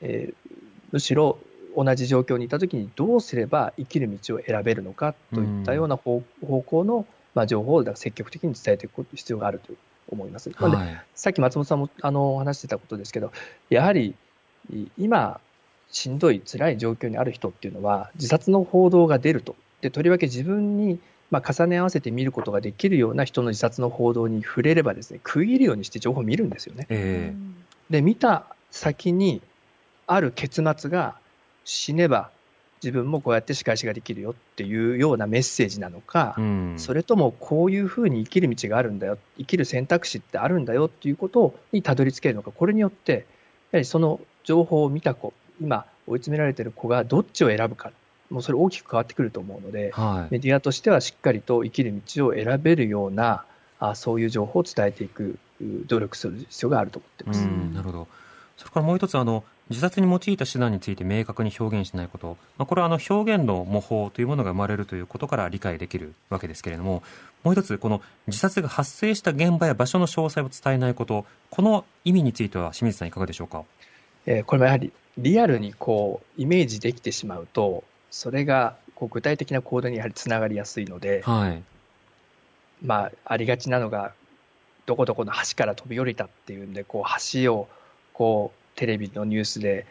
[0.00, 0.56] えー
[0.92, 1.38] むしろ
[1.76, 9.74] 同じ状況にいたときにどうすれば生きる道を選べるのかといったような方,、方向の、まあ、情報を積極的に伝えていく必要があると
[10.08, 10.48] 思います。
[10.50, 11.02] なのではい。
[11.14, 13.30] さっき松本さんもあの話してたことですけど、
[13.68, 14.14] やはり
[14.72, 15.40] い今、
[15.90, 20.98] しんどい、辛い状況にある人っていうのは、自殺の報道が出ると、でとりわけ自分に、
[21.30, 26.86] まあ、重ね合わせて見ることができるような人の自殺の報道に触れればですね、食い入るようにして情報を見るんですよね。
[26.88, 27.56] ええ
[27.90, 29.42] で、見た先に
[30.06, 31.16] ある結末が、
[31.64, 32.30] 死ねば
[32.82, 36.74] 自分もこうやって仕返しができるよっていうようなメッセージなのか、うん。
[36.76, 43.26] それともこういうふうに生きる道があるんだよ、生きる選択肢ってあるんだよっていうことにたどり着けるのか、これによって、
[43.72, 47.92] やはりその情報を見た子、今追い詰められている子がどっちを選ぶか、
[48.30, 50.34] もうそれ大きく変わってくると思うので、はい。
[50.34, 53.44] メディアとしてはしっかりと生きる道を選べるような、
[53.78, 57.44] あそういう情報を伝えていくう努力する必要があると思っています。
[57.44, 58.08] うん、なるほど。
[58.56, 62.36] それからもう一つ、あの、自殺に用いた手段について明確に表現しないこと。
[62.56, 67.02] まあ、これはあの表現の模倣というものが生まれるということから理解できるわけですけれども、
[67.42, 73.64] もう一つ、この自殺が発生した現場や場所の詳細を伝えないこと、この意味については清水さんいかがでしょうか？
[74.24, 81.62] えーこれもやはりリアルにこうイメージできてしまうと、それがこう具体的な行動にやはりつながりやすいので、はい。
[82.82, 84.12] まあ、ありがちなのが、
[84.86, 87.68] どこどこの橋から飛び降りたっていうんで、こう橋を
[88.12, 89.86] こうテレビのニュースで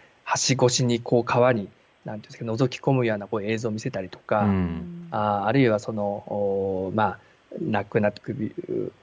[0.47, 1.69] 橋越しにこう川に、
[2.05, 5.07] なんていうんですか、覗き込むようなこう映像を見せたりとか、うん。
[5.11, 7.19] ああるいはその、おまあ、
[7.61, 8.53] 亡くなった首、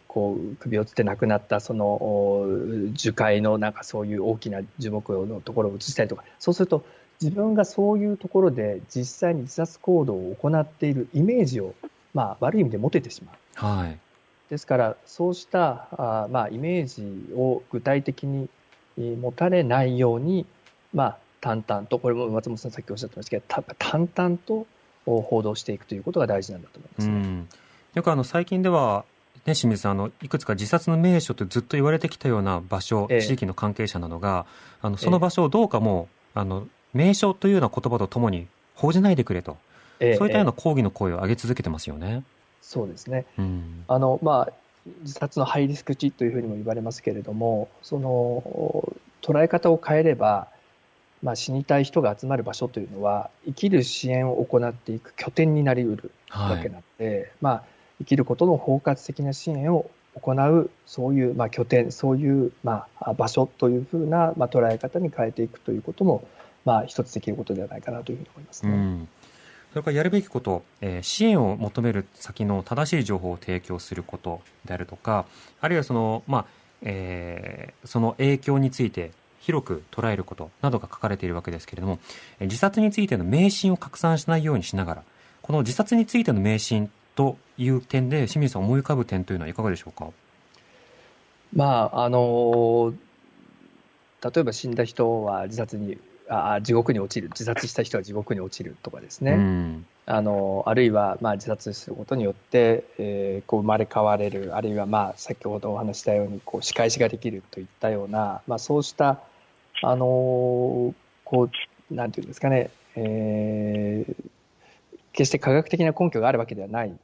[0.08, 2.46] こう首をつって亡くなったそのお
[2.92, 6.84] 樹海のなんかそういう大きな樹木のところを映したりとか、そうすると
[7.22, 11.74] 自分がそういうところで実際に自殺行動を行っているイメージを、
[12.14, 13.66] まあ、悪い意味で持ててしまう。
[13.66, 13.98] はい。
[14.50, 18.48] ですから、そうしたあまあイメージを具体的に
[18.98, 20.44] えー持たれないように、
[20.92, 24.66] まあ、淡々と、これも松本さんさっきおっしゃってましたけど、た淡々と
[25.06, 27.14] お報道していくということが大事なんだと思いますね。
[27.14, 27.48] うん。
[27.94, 29.04] よくあの、最近では、
[29.46, 34.46] ね、清水さん、あの、いくつか自殺の名所ってずっと言われてきたような場所、ええ地域の関係者などが、
[34.80, 39.56] あの、その場所をどうかもう、あの、名所というような言葉とともに報じないでくれと、
[40.00, 42.24] えーそういったようなえー抗議の声を上げ続けてますよね。
[42.60, 43.26] そうですね。
[43.38, 43.84] うん。
[43.88, 44.52] あの、まあ、
[45.02, 50.48] 自殺のハイリスク値というふうにも言われますけれども、その捉え方を変えれば、
[51.22, 57.64] まあ、死にたい人が集まる場所というのは、生きる支援を行っていく拠点になりうるわけなので、はい、まあ、
[57.98, 66.26] 生きることの包括的な支援を行う、そういうまあ拠点、そういうまあ場所というふうなまあ捉え方に変えていくということも、
[66.64, 68.72] まあ、一つできることではないかなというふうに思いますね。
[68.72, 69.08] うん
[69.72, 75.24] それからやるべきこと、えー、支援を求める先の正しい情報を提供することであるとか、
[75.62, 76.46] あるいはその、まあ、
[76.82, 82.00] えー、その影響について広く捉えることなどが書かれているわけですけれども、
[82.40, 85.02] 自殺についての迷信を拡散しないようにしながら、
[85.40, 90.10] この自殺についての迷信という点で、清水さん思い浮かぶ点というのはいかがでしょうか？
[91.54, 92.92] まあ、あの、
[94.22, 95.96] 例えば死んだ人は自殺に
[96.32, 97.28] あ地獄に落ちる。
[97.28, 104.56] 自殺した人は地獄に落ちるとかですね、うん、あのあるいはまあ自殺することによって、えー、こう生まれ変われる。
[104.56, 109.20] あるいはまあ先ほどお話したようにこう仕返しができるといったような、まあ、そうした
[109.82, 111.48] あのこ
[111.90, 114.14] うなんていうんですかね、えー、
[115.12, 116.94] 決して科学的な根拠があるわけではない。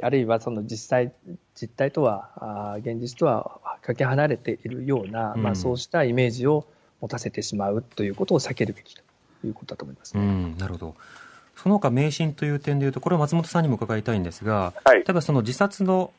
[0.00, 1.12] あるいはその実際
[1.60, 6.66] 実態とはあ現実とはかけ離れているような、うん、まあ、そうしたイメージを
[7.00, 9.02] 持たせてしまうということを避けるべきと
[9.44, 10.94] いうことだと思います、ね、うん、なるほど。
[11.56, 16.12] その他迷信という点でいうと、これは松本さんにも伺いたいんですが、はい、例えばその自殺の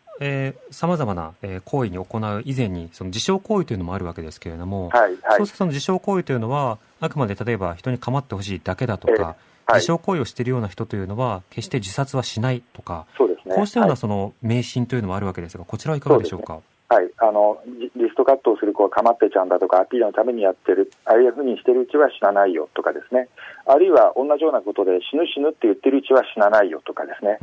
[0.72, 9.36] さまざまな、えー、行為に行う以前に、その自傷行為というのもあるわけですけれども、はいはい、そうするとその自傷行為というのは、あくまで例えば人に構ってほしいだけだとか、えーはい、
[9.76, 16.62] 自傷行為をしているような人というのは、決して自殺はしないとか、そうですね、こうしたようなその迷信というのもあるわけですが、こちらはいかがでしょうか？
[16.89, 23.28] はい、あのリストカットをする子はかまってちゃんだとかアピールのためにやってるああいうふうにしてるうちは死なないよとかですね。
[23.65, 27.39] あるいは同じようなことで死ぬ死ぬって言ってるうちは死なないよとかですね。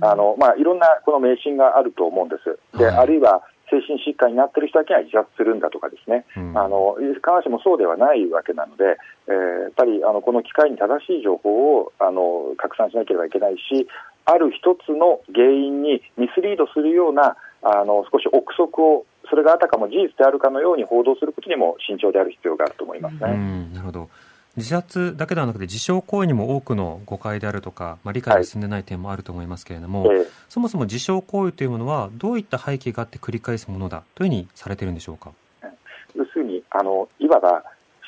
[0.00, 2.78] あの、まあ、いろんなこの迷信があると思うんです。
[2.78, 6.24] で、はい、あるいは精神疾患になっている人だけが自殺するんだとかですね、
[6.54, 8.96] あの必ずしもそうではないわけなので、
[9.28, 13.86] えー、やっぱりあのこの機会に正しい情報をあの拡散しなければいけないし
[14.24, 23.20] ある一つの原因にミスリードするようなあの少し憶測をそれがあたかも事実であるかのように報道することにも慎重である必要があると思いますね。
[23.74, 24.08] なるほど。
[24.56, 35.30] 自殺だけではなくて自傷行為にも多くの誤解であるとか、まあ、理解が進んでない点もあると思いますけれども、はい、そもそも自傷行為というものはどういった背景があって繰り返すものだというふうにされているんでしょうか？
[36.16, 37.62] 要するにあのいわば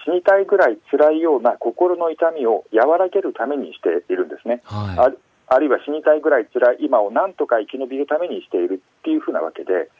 [0.04, 5.14] 死にたいぐらい辛いような心の痛みを和らげるためにしているんですね、はい、
[5.50, 9.90] あるいは死にたいぐらい辛い今をなんとか生き延びるためにしているっていうふうなわけで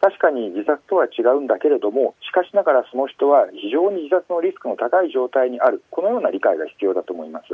[0.00, 7.46] 確かに自殺とは違うんだけれども、しかしながらその人は非常に自殺のリスクの高い状態にある、このような理解が必要だと思います。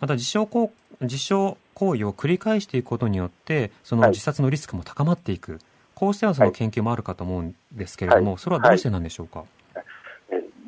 [0.00, 5.60] また自傷行自傷行為を繰り返していくことによって、その自殺のリスクも高まっていく、はい、
[5.94, 9.44] こうしたその研究もあるかと思うんですけれども、はい、それはどうしてなんでしょうか？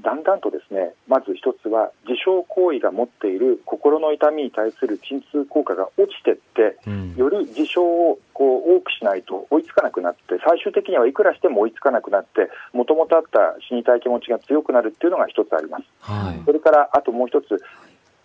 [0.04, 0.94] だんだんとですね。
[1.09, 17.61] まず一つは自傷行為が持っている心の痛みに対する鎮痛効果が落ちていって、うん、より自傷をこう多くしないと追いつかなくなって最終的にはいくらしても追いつかなくなってもともとあった死にたい気持ちが強くなるっていうのが一つあります、はい、それからあともう一つ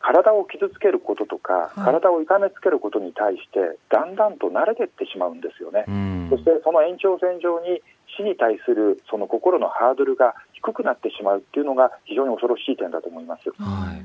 [0.06, 7.82] 体を傷つけることとか、体を痛めつけることに対してだんだんと慣れていってしまうんですよね、うん、そしてその延長線上に
[8.18, 13.50] 死に対するその心のハードルが低くなってしまうっていうのが非常に恐ろしい点だと思います。
[13.62, 14.04] はい。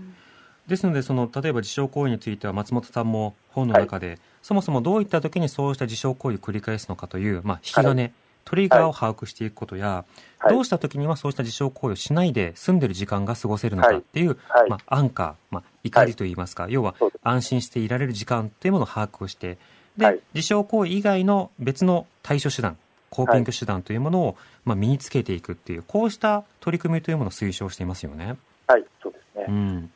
[0.66, 8.12] ですのでその例えば自傷行為については松本さんも本の中で、はい、そもそもどういった時にそうした自傷行為を繰り返すのかという、まあ、引き金、はい、
[8.44, 10.04] トリガーを把握していくことや、
[10.38, 19.58] はい、どうした時にはそうした自傷行為をしないで済んでる時間が過ごせるのかっていう、まあ、安価、まあ、怒りといいますか、要は安心していられる時間というものを把握をして
[19.96, 22.76] で、自傷行為以外の別の対処手段
[23.11, 28.37] コーピング手段というものを、まあ、身につけていくっていう、こうした取り組みというものを推奨していますよね。
[28.66, 29.44] はい、そうですね。
[29.49, 29.90] うん。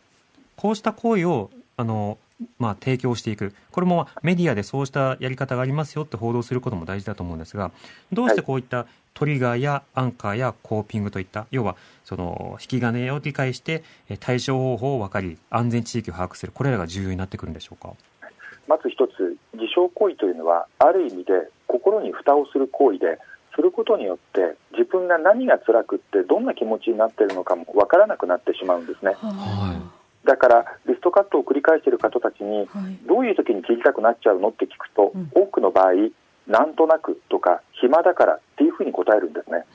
[0.56, 2.18] こうした行為を、あの、
[2.58, 3.54] まあ、提供していく。
[3.70, 7.70] これもメディアでそうしたやり方がありますよって報道することも大事だと思うんですが、
[8.12, 13.84] どうしてこういったトリガーやアンカーやコーピングといった、要は、その、引き金を理解して、
[14.18, 16.50] 対処方法を分かり、安全地域を把握する。
[16.52, 17.92] これらが重要になってくるんでしょうか？
[18.66, 21.32] まず一つ、自傷行為というのは、ある意味で
[21.74, 23.18] 心に蓋をする行為で、
[23.56, 29.12] することによって自分が何が辛くってどんな気持ちになっているのかも分からなくなってしまうんですね。
[29.12, 32.66] はいだからリストカットを繰り返している方たちに、
[33.06, 36.08] どういう時に切りたくなっちゃうのって聞くと、多くの場合
[36.48, 39.66] なんとなくとか暇だからっていうふうに答えるんですね。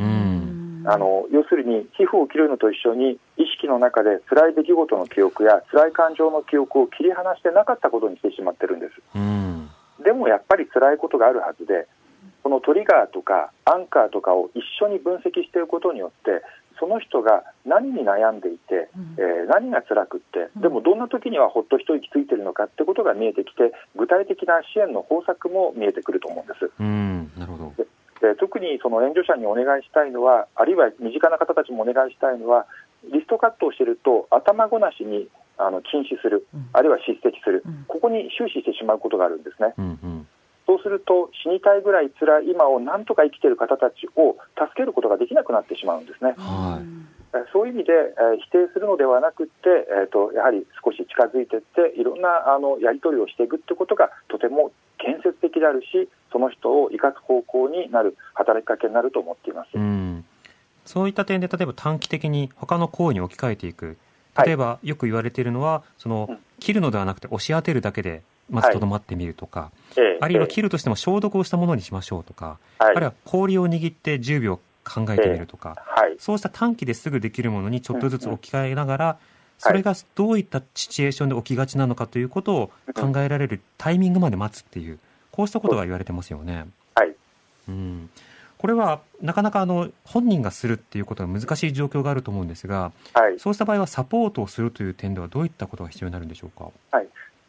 [0.85, 8.93] あの要するに皮膚を切るのと一緒に意識の中で辛い出来事の記憶や辛い感情の記憶を切り離してなかったことにしてしまってるんです。
[10.03, 11.88] でもやっぱり辛いことがあるはずで
[12.43, 16.41] そそのトリガーとかアンカーとかを一緒に分析していくことによって
[16.79, 26.71] その人が何に悩んでいて、うんえー何が辛くってうんでもどんな時にはほっと一息ついてるのかってことが見えてきて具体的な支援の方策も見えてくると思うんです。
[26.79, 27.73] うん、なるほど。
[28.21, 32.67] で特にその援助者にお願いしたいのは、あるいは身近な方たちもお願いしたいのは、
[33.12, 35.29] リストカットをしていると、頭ごなしに
[35.60, 39.74] あの禁止するうん、あるいは叱責するうん、ここに終始してしまうことがあるんですね。
[39.78, 40.28] うん、うん。
[40.65, 46.36] そうすると、死にたいぐらい辛い今をなんとか生きている方たちを助けることができなくなってしまうんですね。
[46.38, 47.10] はい
[47.54, 49.52] そういう意味で、えー否定するのではなくて、
[49.89, 59.69] えー、とやはり少し近づいていって、いろんなあのやり取りをしていくってことがとても建設的であるし、その人を生かす方向になる働きかけになると思っています。
[59.76, 60.26] うん、
[60.86, 63.98] そういった点で例えば短期的に他の行為に置き換えていくはい
[64.45, 66.39] 例えばよく言われているのはそのうん。
[66.60, 76.15] 切るのではなくて押し当てるだけでまずとどまってみるとか、えーあるいはえ切るとしても消毒をしたものにしましょうとか、あるいは氷を握って10秒考えてみるとか、はい。
[76.19, 79.17] そうした短期ですぐできるものにちょっとずつ置き換えながら、
[79.58, 84.99] それがどういったシチュエーションで起きがちなのかということを考えられるタイミングまで待つっていう、
[85.32, 86.65] こうしたことが言われてますよね。
[86.95, 87.15] はい。
[87.69, 88.10] うん、
[88.60, 96.69] これはなかなかあの本人がするっていうことが難しい状況があると思うんですが、はい、そうした場合はサポートをするという点ではどういったことが必要になるんでしょうか？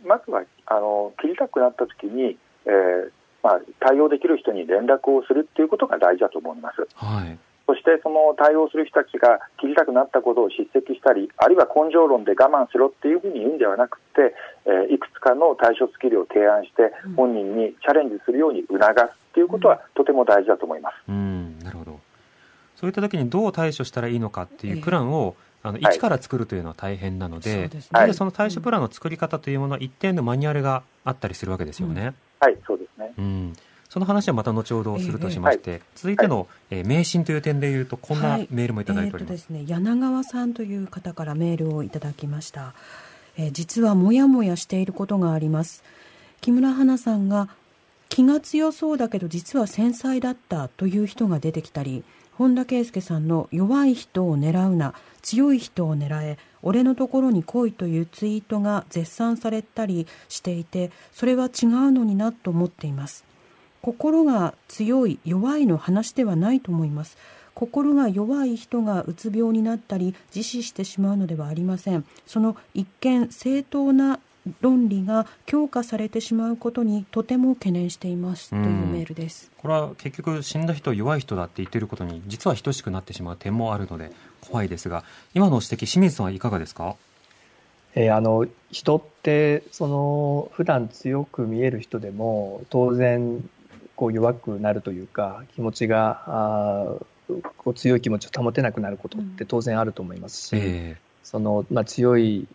[0.07, 3.11] まずはあの切りたくなったときに、えー
[3.43, 6.87] まあ、対応できる人に連絡をするっていうことが大事だと思います。
[6.95, 7.39] はい。
[7.71, 14.35] そしてその対応する人たちが切りたくなったことを叱責したり、あるいは根性論で我慢しろっていうふうに言うんではなくて、
[14.67, 20.95] えーいくつかの対処スキルを提案してうん、本人にチャレンジするように促すっていうことはとても大事だと思います。
[21.09, 22.01] うん、なるほど。
[22.75, 32.15] そういった時にどう対処したらいいのかっていうプランを、あのはい一から作るというのは大変なので、はりその対処プランの作り方というものは一定のマニュアルがあったりするわけですよね。
[32.41, 33.13] はい、そうですね。
[33.17, 33.53] うん。
[33.91, 38.49] その話はまた後ほどするとしまして、続いての、えー迷信という点で言うと、こんなはい。
[38.51, 39.33] メールもいただいております。
[39.33, 42.73] えーとですね、柳川さんという方からメールをいただきました、
[43.37, 45.83] えー実はモヤモヤしていることがあります。
[46.41, 47.49] 木村花さんが
[48.09, 52.03] 気が強そうだけど実は繊細だったという人が出てきたり
[52.37, 63.25] 本田圭佑さんの弱い人を狙うな強い人を狙え俺のところに来いというツイートが絶賛されたりしていてそれは違うのになと思っています
[63.83, 67.17] 心が強い弱いの話ではないと思います。
[67.55, 72.05] 心が弱い人がうつ病になったり自死してしまうのではありません。
[72.27, 74.19] その一見正当な
[74.63, 78.51] 論理が強化されてしまうことにとても懸念しています。
[78.51, 86.97] というメールです、これは結局死んだ人弱い人だって言ってることに実は等しくなってしまう点もあるので怖いですが今の指摘清水さんはいかがですか？
[87.95, 93.47] えーあの人ってその普段強く見える人でも当然
[94.01, 96.97] こう弱くなるというか気持ちが
[97.59, 102.49] こう強い気持ちを保てなくなることって当然あると思いますし、えそのまあ、強い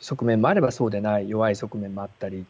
[0.00, 2.46] 側面もあればそうでない弱い側面もあったり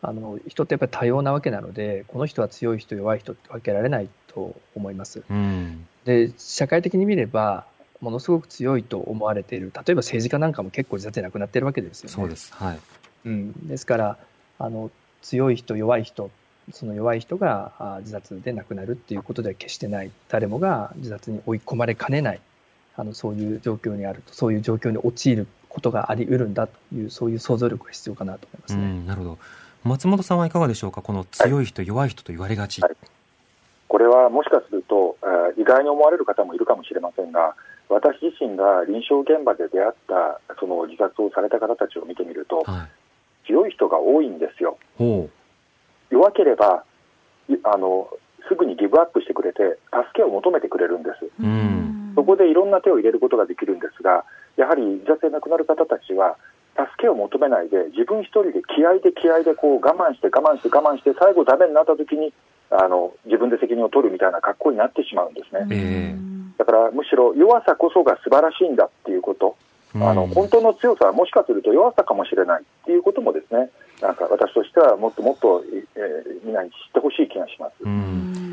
[0.00, 5.24] あの人ってやっぱり多様なわけなのでこの人は強い人弱い人って分けられないと思います。
[5.28, 5.86] えうん。
[6.04, 7.66] で社会的に見れば
[8.00, 12.14] ものすごく強いと思われている例えば政治家なんかも結構自殺で亡くなってるわけですよね。
[12.14, 12.54] そうです。
[12.54, 12.78] はい。
[13.24, 14.18] うん、ですから
[14.60, 16.30] あの強い人弱い人
[16.70, 20.10] その弱い人があ自殺で亡くなるっていうことでは決してない。
[20.28, 22.40] 誰もが自殺に追い込まれかねない。
[22.94, 28.84] あのそういう状況にあるとそういう状況に陥ることがあり得るんだというそういう想像力が必要かなと思いますうね。
[28.86, 29.38] んなるほど。
[29.84, 31.02] 松本さんはいかがでしょうか？
[31.02, 32.96] この強い人、弱い人と言われがち、はい。
[33.88, 37.54] これはもしかすると、えー意外に思われる方もいるかもしれませんが、
[37.90, 42.88] 私自身が臨床現場で出会ったその自殺をされた方たちを見てみると、は
[43.44, 44.78] い、強い人が多いんですよ。
[46.12, 46.84] ほ弱ければ
[47.48, 48.08] いあの
[48.48, 51.30] すぐにギブアップしてくれて助けを求めてくれるんです。
[51.40, 52.12] うん。
[52.14, 54.24] そこでいろんな手を入れることができるんですが
[54.56, 56.36] やはり自殺で亡くなる方たちは
[56.76, 62.32] 助けを求めないで自分一人で気合で気合でこう我慢して我慢して我慢して最後ダメになった時に
[62.70, 66.16] あの自分で責任を取るみたいな格好になってしまうんですね、ええ。
[66.56, 69.56] だからむしろ弱さこそが素晴らしいんだっていうこと、
[69.94, 73.70] うあの本当の強さはもしかすると弱さかもしれないっていうこともですね
[74.00, 75.62] なんか私としてはもっともっと、
[75.96, 77.74] えーみんなに知ってほしい気がします。
[77.80, 77.92] ううん。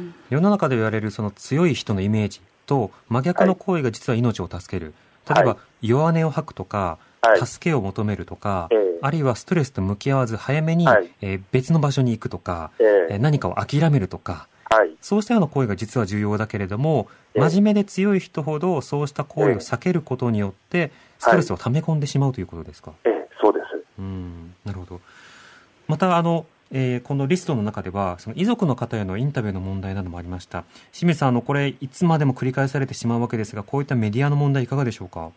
[0.09, 4.93] ん世の中で言われるその強い人のイメージと真逆の行為が実は命を助ける、
[5.27, 5.87] 例えばはい。
[5.87, 7.45] 弱音を吐くとか、はい。
[7.45, 8.99] 助けを求めるとか、ええ。
[9.01, 11.09] あるいはストレスと向き合わず早めに、はい。
[11.21, 13.13] えー別の場所に行くとか、ええ。
[13.13, 14.91] ーー何かを諦めるとかはい。
[15.01, 17.41] そうしたような行為が実は重要だけれどもええ。
[17.49, 23.18] 真面目で強い人ほどそうした行為を避けることによってストレスを溜め込んでしまうということですか、えーそ
[23.99, 25.01] うんなるほど
[25.87, 30.65] またあのえーこのリストの中では、その遺族の方へのインタビューの問題などもありました。
[30.91, 35.31] 清水さん、あの、これ、いつまでも繰り返されてしまうわけですが、こういったメディアの問題いかがでしょうか？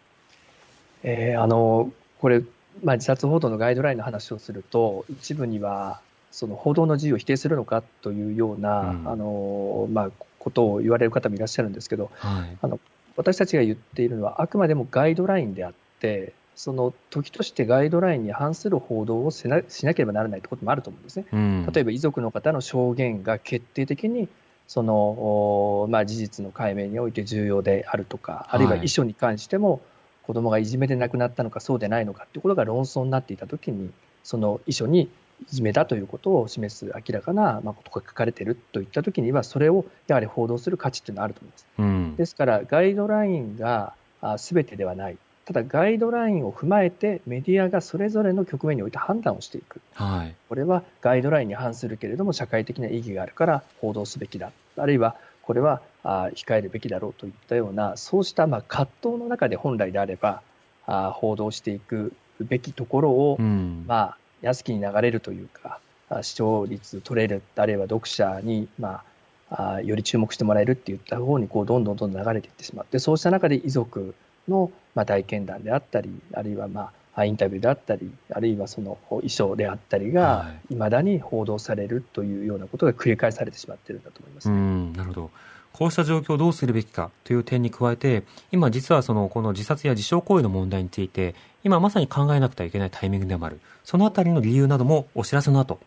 [1.03, 2.43] えーあのこれ、
[2.85, 12.79] まあ、自殺報道のガイドラインの話をすると、一部には、その報道の自由を否定するのかというような、うんあのまあ、ことを言われる方もいらっしゃるんですけど、はい。
[13.17, 21.27] 私たちが言っているのは、あくまでもガイドラインであって、その時としてガイドラインに反する報道をしなしなければならないということもあると思うんですね。
[21.33, 21.71] うん。
[21.73, 24.29] 例えば遺族の方の証言が決定的に
[24.69, 29.83] その、おまあ、事実の解明において重要であるとか、あるいははい遺書に関しても
[30.23, 33.91] 子供がいじめで亡くなったのかそうでないのかということが論争になっていたときに
[34.23, 35.11] その遺書に
[35.51, 41.67] いじめだということを示す明らかなまあことが書かれているといったときにはそれをやはり報道する価値というのはあると思います。
[41.79, 42.17] うん。
[42.17, 50.35] ですからガイドラインがあ全てではないただガイドラインを踏まえてメディアがそれぞれの局面において判断をしていくはい。
[50.49, 60.43] これはガイドラインに反するけれども社会的な意義があるから報道すべきだあるいはこれはあ控えるべきだろうといったようなそうしたまあ葛藤の中で本来であれば
[60.87, 63.85] あ報道していくべきところを、うん。
[63.87, 65.79] まあ、安きに流れるというか
[66.09, 69.03] あ視聴率取れるあるいは読者に、ま
[69.51, 74.15] あ、あより注目してもらえるっていった方にこうどんどんどんどん流れていってしまってそうした中で遺族
[74.49, 84.49] の、まあ、体験談であったりあるいは、まあ、インタビューであったりあるいはその衣装であったりがはいまだに報道されるというようなことが繰り返されてしまっているんだと思います。
[84.49, 85.31] うん、なるほど。
[85.73, 91.35] こうした状況をどうするべきかという点に加えて、今実はその、この自殺や自傷行為の問題について、
[91.65, 93.61] 今まさに考えなくてはいけないタイミングでもある。
[93.85, 95.81] そのあたりの理由などもお知らせの後。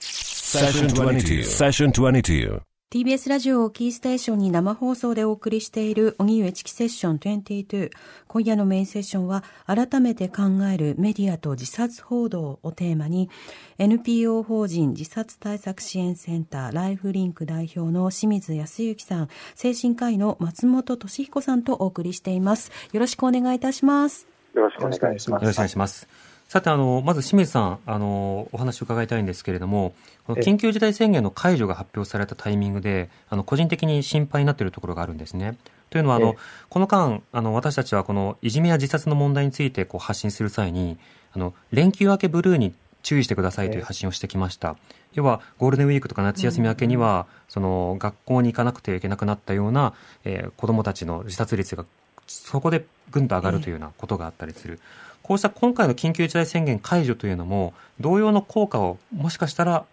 [2.94, 3.10] Session 22.
[3.10, 3.16] Session 22.
[3.16, 7.90] TBS ラジオをキーステーションに生放送でお送りしている荻上チキセッション22。
[8.28, 13.30] 今夜のメインセッションは改めて考えるメディアと自殺報道をテーマに
[13.78, 22.72] NPO 法人自殺対策支援センターライフリンク代表の清水康之さん、精神科医の松本俊彦さんとお送りしています。
[22.94, 24.28] よろしくお願いいたします。
[24.54, 25.42] よろしくお願いします。
[25.42, 26.08] よろしくお願いします。
[26.56, 29.94] さて、あの、まず清水さん、あの、お話を伺いたいんですけれども、
[30.26, 35.58] このええ緊急事態宣言の解除が発表されたタイミングで、あの、個人的に心配になっているところがあるんですね。
[35.90, 36.38] というのは、あの、ええ
[36.70, 40.98] この間、あの、私たちはこのいじめや自殺の問題についてこう発信する際に、
[41.34, 44.78] あの、連休明けブルーに注意してくださいという発信をしてきました。
[45.12, 49.94] 要は、ゴールデンウィークとか夏休み明けには、その、学校に行かなくてはいけなくなったような、
[50.24, 51.84] えー子供たちの自殺率が、
[52.28, 54.80] そこでぐんと上がるというようなことがあったりする。
[55.26, 59.84] こうした今回の緊急事態宣言解除というのも、同様の効果をもしかしたら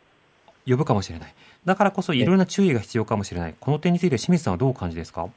[0.67, 1.35] 呼ぶかもしれない。
[1.65, 3.55] だからこそいろいろな注意が必要かもしれない。
[3.59, 5.31] この点について清水さんはどうお感じですか？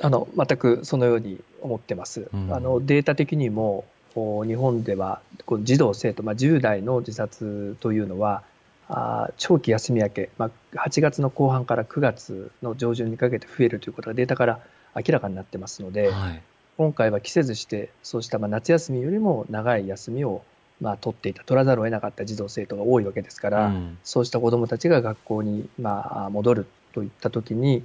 [0.00, 2.28] あの全くそのように思ってます。
[2.30, 8.42] うんあのデータ的にもお日本ではこの児童生徒、まあ、10代の自殺というのは
[8.88, 14.60] あー長期休み明け、まあ、8月の後半から9月の上旬にかけて増えるということがデータから
[14.94, 16.42] 明らかになってますので、はい。
[16.78, 20.42] 今回は季節してそうしたまあ夏休みよりも長い休みを
[20.80, 23.98] まあ取っていた取らざるを得なかった児童生徒が多いわけですから、うん。
[24.04, 27.82] そうした子どもたちが学校にまあ戻るといったときに、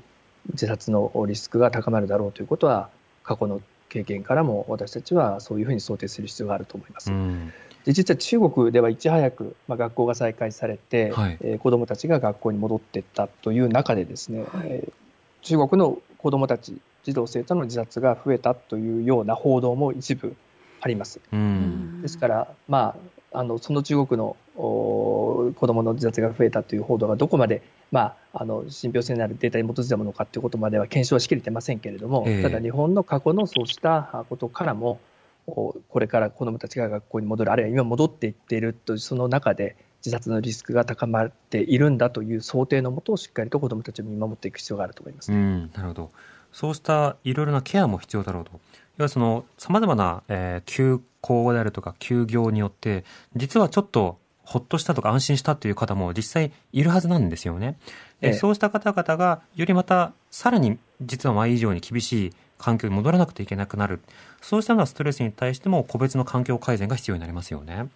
[0.51, 2.89] 自殺のリスクが高まるだろうということは、
[3.23, 7.11] 過去の経験からも私たちはそういうふうに想定する必要があると思います。
[7.11, 7.51] うん。
[7.85, 11.37] で実は中国ではいち早く、まあ、学校が再開されて、はい。
[11.41, 14.93] えー子どもたちが学校に戻っていったという中でですね、えー
[15.41, 20.35] 中国の子どもたち、児童生徒の自殺が増えたというような報道も一部
[20.81, 21.19] あります。
[21.31, 22.01] うん。
[22.01, 22.95] ですから、ま
[23.33, 34.99] あ、あのその中国のお子どもの自殺が増えたという報道がどこまで、まあ、あの信憑性のあるデータに基づいたものかということまでは検証はしきれてませんけれども、ええただ日本の過去のそうしたあことからも、
[35.47, 39.75] おこれから子どもたちが学校に戻る、あるいは今戻っていっているというその中で、
[40.05, 45.31] 自殺のリスクが高まっているんだという想定のもと、しっかりと子どもたちを見守っていく必要があると思います。
[45.31, 46.11] うん、なるほど。
[46.53, 48.51] そうしたいろいろなケアも必要だろうと。
[48.97, 57.77] 要はその、様々な、えー休校であるとか休業によって、実はちょっとほっとしたとか安心したという方も実際いるはずなんですよね。
[58.19, 64.01] でええそうした方々が、よりまた、さらに実は前以上に厳しい環境に戻らなくてはいけなくなる。
[64.41, 67.87] そうしたようなストレスに対しても個別の環境改善が必要になりますよね。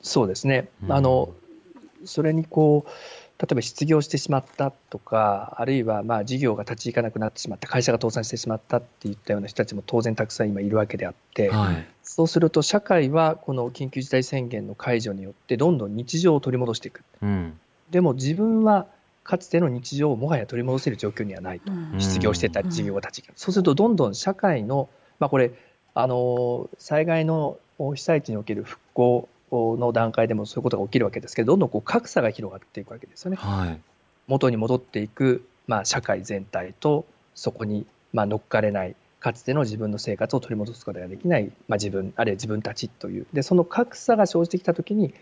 [0.00, 0.68] そうですね。
[0.82, 1.30] うんあの、
[2.04, 2.90] それにこう、
[3.42, 11.88] 例えば失業してしまったとか、あるいはまあ事業が立ち行かなくなってしまった、会社が倒産してしまったっていったような人たちも当然たくさん今いるわけであって、はい。
[12.04, 17.02] そうすると社会はこの緊急事態宣言の解除によってどんどん日常を取り戻していく。
[17.20, 17.58] うん。
[17.90, 18.86] でも自分は
[19.24, 21.72] かつての日常をもはや取り戻せる状況にはないと。
[21.72, 23.38] ん失業してたり事業が立ち行かない。
[23.38, 24.88] そうするとどんどん社会の、
[25.18, 25.50] まあこれ、
[25.94, 33.36] あの、災害の被災地における復興の段階でもそういうことが起きるわけですけど、どんどんこう格差が広がっていくわけですよね。
[33.36, 33.80] はい。
[34.26, 43.26] 元に戻っていく、まあ、社会全体と、そこに、まあ、乗っかれない、かつての自分の生活を取り戻すことができない、まあ、自分、あるいは自分たちという。
[43.32, 45.14] で、その格差が生じてきたときに、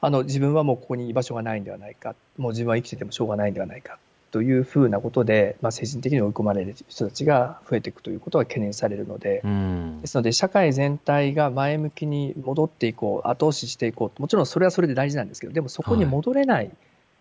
[0.00, 3.98] あの、自分はもうここに居場所がないんではないか、もう自分は生きててもしょうがないんではないか、
[4.30, 10.06] というふうなことで、まあ、精神的に追い込まれる人たちが増えていくということが懸念されるので、うんで。
[10.06, 16.70] すので、社会全体が前向きに戻っていこう、後押ししていこう、もちろんそれはそれで大事なんですけど、でもそこに戻れない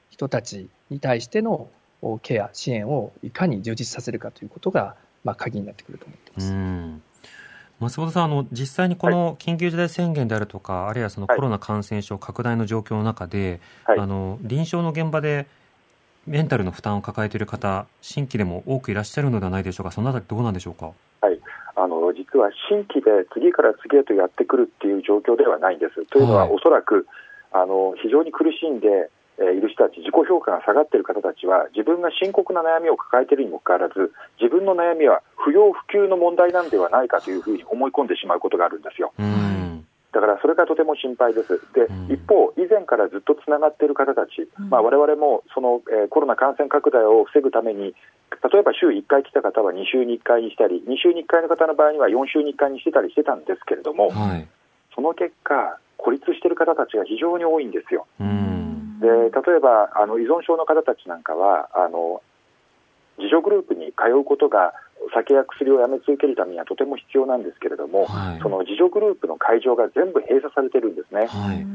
[0.10, 1.70] 人たちに対しての
[2.02, 6.54] おケア、支援をいかに充実させるかということが、まあ、鍵になってくると思っていまうす。
[6.54, 7.02] ん。
[7.80, 15.48] 松本さん、あの、実際にこの緊急事態宣言であるとか、あるいはそのコロナ感染症拡大の状況の中で、はいあの、臨床の現場で
[16.28, 19.92] メンタルの負担を抱えている方、新規でも多くいらっしゃるのではないでしょうか。
[19.92, 20.92] そのあたりどうなんでしょうか？
[21.80, 26.06] あの実は新規で次から次へとやってくるっていう状況ではないんです。
[26.08, 27.06] というのは、はいおそらく
[27.54, 29.10] あの非常に苦しんで、
[29.40, 34.12] えーいる人たち、自己評価が下がっている方たちは、自分が深刻な悩みを抱えているにもかかわらず、
[34.42, 39.14] 自分の悩みは不要不急の問題なんではないかというふうに思い込んでしまうことがあるんですよ。
[40.18, 40.22] うん。
[40.22, 41.62] だからそれがとても心配です。
[41.74, 47.94] でうん、一方、以前からずっとつながっている方たち、うんまあ、我々もその、えーコロナ感染拡大を防ぐために、
[48.52, 54.48] 例えば週1回来た方は2週に1回にしたり、2週に1回の方の場合には4週に1回にしてたりしてたんですけれども、はい。
[54.96, 58.08] その結果、孤立している方たちが非常に多いんですよ。
[58.20, 58.58] うん。
[59.00, 62.22] で例えばあの依存症の方たちなんかはあの
[63.18, 64.74] 自助グループに通うことが
[65.18, 71.26] 酒や薬をやめ続けるためにはとても必要なんですけれども、はいその自助グループの会場が全部閉鎖されてるんですね。
[71.28, 71.66] はい。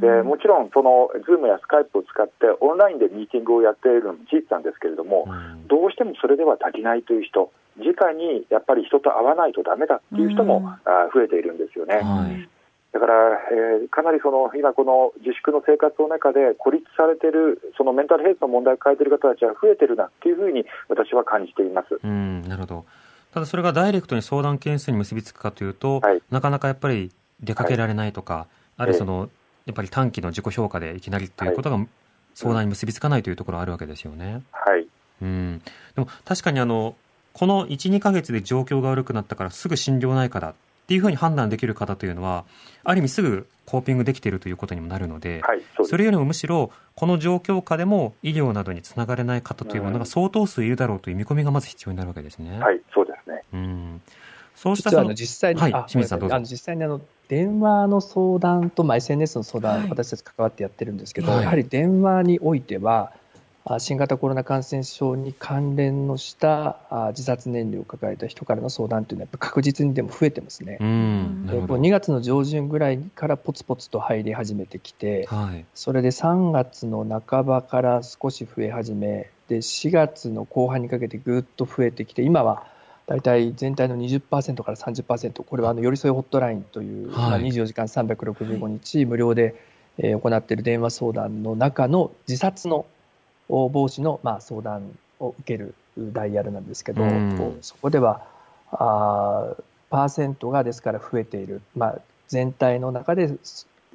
[0.00, 10.62] でもちろんその Zoom や Skype を使ってオンラインでミーティングをやっているのも事実なんですけれども、うんどうしてもそれでは足りないという人、直にやっぱり人と会わないとダメだっていう人も、
[11.14, 11.96] 増えているんですよね。
[11.96, 12.48] はい。
[12.92, 13.14] だから、
[13.52, 21.98] えーかなりその今、この自粛の生活の中で孤立されている、そのメンタルヘルスの問題を抱えている方たちは増えているなっていうふうに私は感じています。
[22.02, 22.84] うん、なるほど。
[23.32, 27.10] ただそれがダイレクトに相談件数に結びつくかというと、はいなかなかやっぱり
[27.40, 29.28] 出かけられないとか、あるいはその、
[29.66, 31.78] やっぱり短期の自己評価でいきなりということが
[32.34, 34.42] 相談に結びつかないというところがあるわけですよね。
[34.50, 34.86] はい、
[35.22, 35.60] うん。
[35.94, 36.96] でも確かにあの、
[37.32, 40.54] この1、2ヶ月で状況が悪くなったからすぐ心療内科だ
[40.88, 42.46] っていうふうに判断できる方というのは、
[42.82, 52.58] ある意味すぐコーピングできているということにもなるので、はい、そうですそれよりもむしろ、この状況下でも医療などにつながれない方というものが相当数いるだろうという見込みがまず必要になるわけですね。
[52.58, 53.42] はい、そうですね。
[53.52, 54.00] うん。
[54.54, 63.18] そうしたそのの実際に、はいあ清水さんどうぞあの実際にあの電話の相談と、まあ、SNS の相談、はい私たち関わってやってるんですけど、はいやはり電話においては、あ
[63.78, 70.84] 新型コロナ感染症に関連のしたあ自殺念慮を抱えた人からの相談というのは、やっぱ確実にでも増えてますねう。
[70.84, 71.82] ん、なでこうるほど。
[71.82, 75.66] 2月の上旬ぐらいからポツポツと入り始めてきて、はい。
[75.74, 82.64] それで3月の半ばから少し増え始め、で4月の後半にかけてぐっと増えてきて、今は
[83.06, 89.54] 大体全体の20%から30%、これはあの寄り添いホットラインという、はいまあ、24時間365日無料で、
[89.98, 92.86] えー行っている電話相談の中の自殺のお
[93.48, 97.58] 防止の、まあ、相談を受けるダイヤルなんですけど、うん。
[97.62, 98.22] そこでは
[98.70, 103.30] あーパーセントがですから増えている、まあ、全体の中で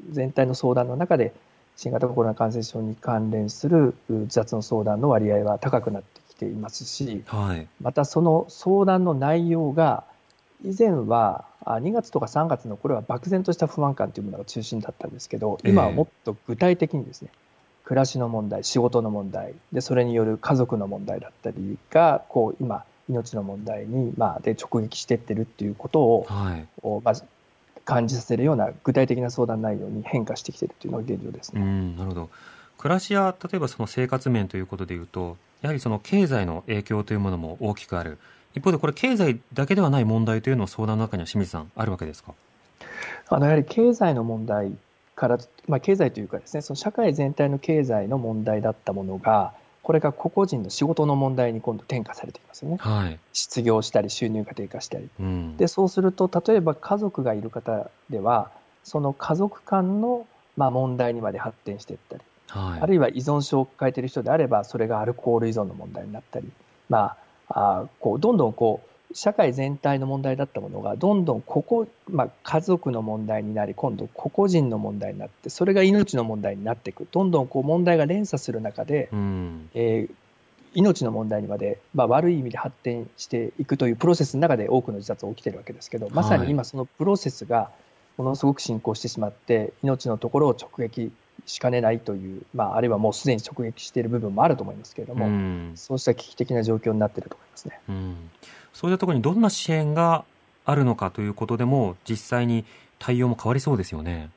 [0.10, 1.34] 全体の相談の中で
[1.76, 7.68] 新型コロナ感染症に関連するう自殺の相談の割合は高くなってきていますし、はい。
[7.82, 10.04] またその相談の内容が、
[10.64, 17.30] 以前はあ2月とか3月のこれは漠然とした不安感というものが中心だったんですけど、今はもっと具体的にですね、
[17.84, 26.68] 暮らしの問題、仕事の問題、でそれによる家族の問題だったりが、こう今、命の問題に、まあ、で直撃していってるっていうことを、はい。
[26.82, 27.24] をまず
[27.86, 31.62] 感じさせるような具体的な相談内容に変化してきているというのが現状ですね。
[31.62, 32.30] うん、なるほど。
[32.78, 38.18] 暮らしや、例えばその生活面ということでいうと、やはりその経済の影響というものも大きくある。
[38.56, 42.34] 一方でこれ経済だけではない問題というのを相談の中には清水さんあるわけですか？
[43.30, 44.72] あのやはり経済の問題
[45.16, 45.38] から、
[45.68, 49.54] まあ、経済というかですね、その社会全体の経済の問題だったものが、
[49.84, 52.78] これが個々人の仕事の問題に今度転嫁されていますよね。
[52.80, 53.20] はい。
[53.34, 55.10] 失業したり収入が低下したり。
[55.20, 55.58] うん。
[55.58, 58.50] で、そうすると、例えば家族がいる方では、
[58.84, 62.82] その家族間のまあ問題にまで発展していったり、はい。
[62.82, 66.50] あるいは依存症を抱えている人であれば、それがアルコール依存の問題になったり、
[66.90, 67.18] ま
[67.50, 79.70] あ、あーこうどんどんこう社会全体の問題だったものが、どんどんここ、まあ、家族の問題になり、今度個々人の問題になって、それが命の問題になっていく、どんどんこう問題が連鎖する中で、うん。
[79.74, 80.16] えー
[80.76, 87.70] 命の問題にまで、まあ、悪い意味で発展していくというプロセスの中で多くの自殺が起きているわけですけど、まさに今そのプロセスが
[88.18, 91.12] ものすごく進行してしまって命のところを直撃
[91.46, 97.80] しかねないという、まあ、あるいはもうすでに直撃している部分もあると思いますけれども、うんそうした危機的な状況になっていると思いますね。
[97.90, 98.16] うん
[98.74, 100.26] そういったところにどんな支援が
[100.66, 102.66] あるのかということでも、実際に
[103.00, 104.30] 対応も変わりそうですよね。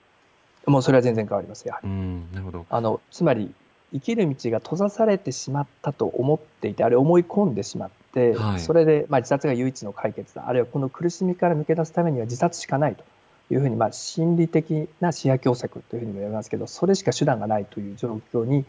[0.66, 1.88] もうそれは全然変わります、やはり。
[1.88, 2.66] うん、なるほど。
[2.68, 3.54] あのつまり、
[3.92, 13.04] 生きる道が閉ざされてしまったと思っていて、あるいは思い込んでしまって、はいそれで、まあ、自殺が唯一の解決だ、あるいはこの苦しみから抜け出すためには自殺しかないと
[13.50, 18.64] いうふうに、まあ、心理的な視野狭窄というふうにも言われますけど、それしか手段がないという状況に、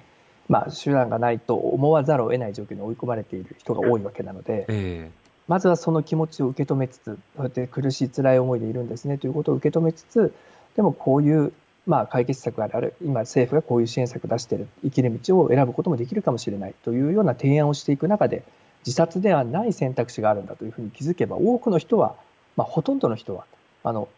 [0.50, 5.12] まあ、手段がないと思わざるを得ない状況に追い込まれている人が多いわけなので、え
[5.48, 10.34] まずはその気持ちを受け止めつつ、こうやって苦しい、辛い思いでいるんですねということを受け止めつつ、
[10.76, 11.54] でもこういう、
[11.86, 18.44] まあ、解決策がある、ある今、政府がこういう支援策を出している、生きる道を選ぶこともできるかもしれないというような提案をしていく中で、
[18.86, 22.16] 自殺ではない選択肢があるんだというふうに気づけば、多くの人は、
[22.58, 23.46] まあ、ほとんどの人は、
[23.84, 24.10] あの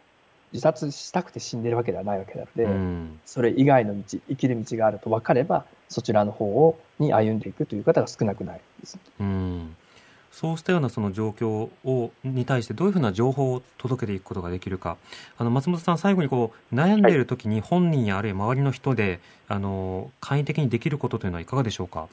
[0.51, 3.19] 自殺したくて死んでるわけではないわけなのえで、うん。
[3.25, 8.97] それ以外の道、生きる道があると分かれば、そちらの方をに歩んでいくという方が少なくないです。
[9.19, 9.75] うん。
[10.31, 14.97] そうしたようなその状況を、に対してどういうふうな情報を届けていくことができるか。
[15.37, 22.07] あの、松本さん、最後にこう、悩んでいる時に本人やあるいは周りの人で、あの、簡易的にできることというのはいかがでしょうか？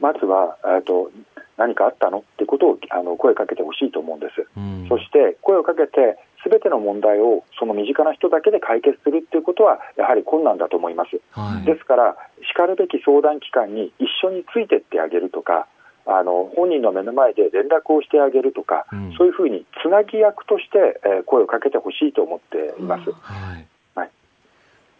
[0.00, 1.10] まずは、えーと
[1.58, 2.18] 何かあったの？
[2.18, 4.46] ってことをあの声かけてほしいと思うんです。
[4.56, 4.86] うん。
[4.88, 11.20] そして声をかけて、すべての問題をその身近な人だけで解決するっていうことは、やはり困難だと思います。
[11.32, 11.66] はい。
[11.66, 12.16] ですから、
[12.48, 15.66] しかるべき相談機関に一緒についてってあげるとか、
[16.06, 23.10] あの本人の目の前で連絡をしてあげるとか、うんそういうふうにつなぎ役として、えー声をかけてほしいと思っています。
[23.10, 23.66] はい。
[23.96, 24.10] はい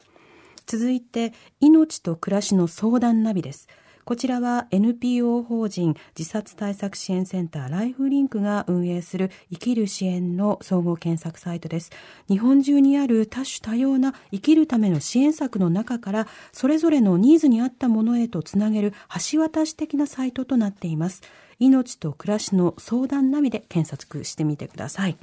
[0.66, 3.68] 続いて、命と暮らしの相談ナビです。
[4.06, 11.90] こちらは NPO 法人自殺対策支援センターライフリンクが運営する生きる支援の総合検索サイトです。
[12.28, 18.94] 日本中にある多種多様な生きるための支援策の中からそれぞれのニーズに合ったものへとつなげる
[19.32, 21.22] 橋渡し的なサイトとなっています。
[21.60, 25.16] 命と暮らしの相談ナビで検索してみてください。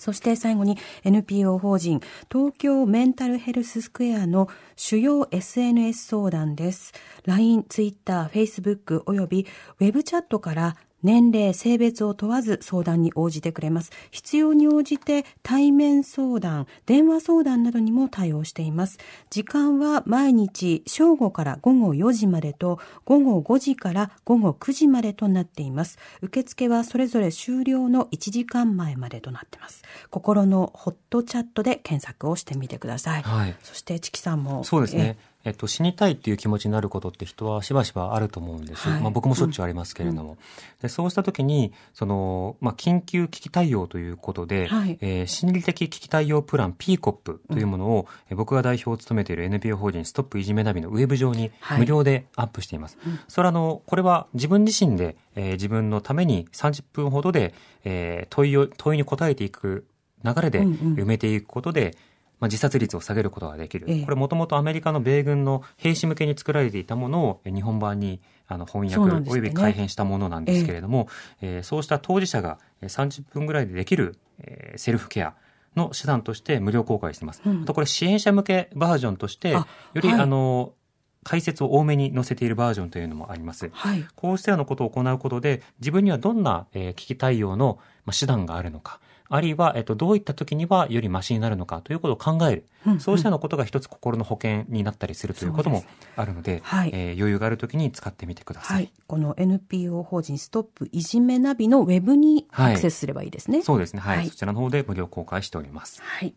[0.00, 2.00] そして最後に NPO 法人
[2.32, 6.92] 東京メンタルヘルススクエアの主要 SNS 相談です。
[7.26, 9.46] LINE、Twitter、Facebook および
[9.78, 13.90] ウェブチャットから年齢、性別を問わず相談に応じてくれます。
[14.10, 18.98] 必要に応じて対面相談、電話相談などにも対応しています。
[19.30, 25.98] 時間は毎日正午から午後4時までと午後5時から午後9時までとなっています。
[26.22, 29.82] 受付はそれぞれ終了の1時間前までとなっています。
[30.10, 33.22] 心のホットチャットで検索をしてみてください。
[33.22, 33.56] はい。
[33.62, 35.16] そしてチキさんもそうですね。
[35.44, 38.88] えっと、死にたいっていう気持ちになることって人はしばしばあると思うんです。
[38.88, 40.36] はいまあ僕もしょっちゅうありますけれども。
[40.82, 52.98] でそうした時に、その、まあ緊急危機対応ということで、はいえー心理的危機対応プラン PCOP というものを、えー僕が代表を務めている NPO 法人ストップいじめナビのウェブ上にはい無料でアップしています。
[53.28, 59.86] それはあの、これは自分自身で、えー自分のために30分ほどで、えー問いを、問いに答えていく
[60.24, 61.96] 流れでうんうん埋めていくことで、
[62.40, 63.86] まあ、自殺率を下げることができる。
[63.88, 71.08] ええこれもともとアメリカの米軍の兵士向けに作られていたものをえ日本版にあの翻訳および改変したものなんですけれども、
[71.40, 75.34] えーそうした当事者がえー30分ぐらいでできる、えーセルフケア
[75.76, 77.42] の手段として無料公開しています。
[77.44, 80.72] うんあとこれ支援者向けバージョンとして、よあり、はいあの、
[81.22, 83.68] 解説を多めに載せているバージョンというのもあります。
[83.72, 84.04] はい。
[84.16, 89.00] こうしたようなことを行うことで、自分にはどんな、えー危機対応の、まあ、手段があるのか、
[89.32, 92.66] あるいは、えっと、どういった時にはよりマシになるのかということを考える。
[92.86, 95.84] うんうんそうしたようなことが一つ心の保険になったりするということも
[96.16, 98.74] あるので、はいえー余裕がある時に使ってみてくださ。
[98.74, 98.90] はいい。
[99.06, 103.62] この NPO 法人ストップいじめナビのウェブにアクセスすればいいですね。
[103.62, 104.00] そうですね。
[104.00, 104.18] はい。
[104.18, 106.02] はいそちらの方で無料公開しております。
[106.02, 106.34] はい。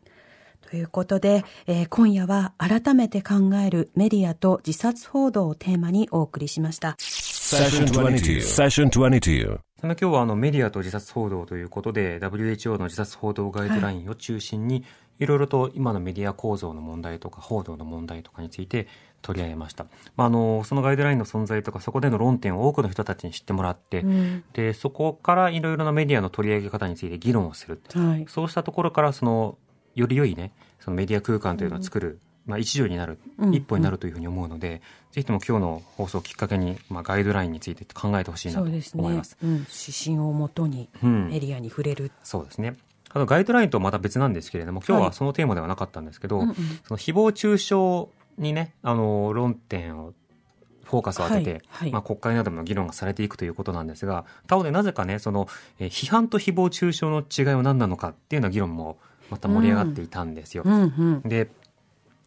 [0.69, 3.33] ということで、えー今夜は改めて考
[3.65, 6.97] えるメディアと自殺報道をテーマにお送りしました。
[7.43, 8.39] Session 22.
[8.39, 9.59] Session 22.
[9.81, 14.85] その今日はあのメディアと自殺報道ということで WHO の自殺報道ガイドラインを中心に、
[15.19, 18.87] いろいろと今のメディア構造の問題とか報道の問題とかについて
[19.21, 19.87] 取り上げました。
[20.15, 27.81] まあ、あのそのガイドラインの存在とかそこでの論点を多くの人たちに知ってもらって、うんでそこからいろいろなメディアの取り上げ方について議論をする。
[27.93, 28.25] はい。
[28.29, 29.57] そうしたところからその
[29.95, 34.81] より良いねそのメディア空間というのを作る、まあ、一助になる、うん一歩になるというふうに思うので、
[35.13, 38.61] ぜひとも今日の放送をきっかけに、まあ、ガイドラインについて考えてほしいなと。
[38.97, 39.37] 思います。
[39.43, 39.67] うん、指
[40.05, 42.11] 針をもとにうんメディアに触れる。
[42.23, 42.75] そうですね。
[43.11, 50.13] あのガイドラインとはまた別なんですけれども、今日ははいそのテーマではなかったんですけど、うんうんその誹謗中傷にね、あの論点を
[50.83, 55.47] フォーカスを当てて、はいはいまあ、国会などの議論がされていくということなんですが、他方でなぜかね、その、
[55.79, 58.97] えー批判と誹謗中傷の違いは何なのかっていうような議論も
[59.29, 60.63] また盛り上がっていたんですよ。
[60.65, 61.21] うんうん。
[61.21, 61.51] で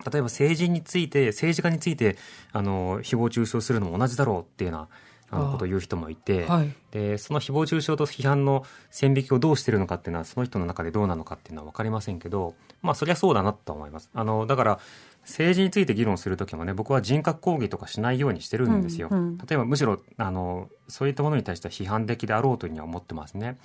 [0.05, 2.17] 例えば政治について政治家について
[2.53, 4.89] あの誹謗中傷するのも同じだろうっていうような
[5.31, 6.73] あのことを言う人もいて、はい。
[6.93, 14.11] でその誹謗中傷と批判の線引きをどうしてるのかっていうのはその人の中でどうなのかっていうのは分かりませんけどまあそりゃそうだなと思います。
[14.15, 14.81] あのだから
[15.23, 23.59] 政治について議論する時もね僕は人格抗議とかしないようにしてるんですよ、うんうん例えばむしろあのそういったものに対しては批判的であろうというふうには思ってますね。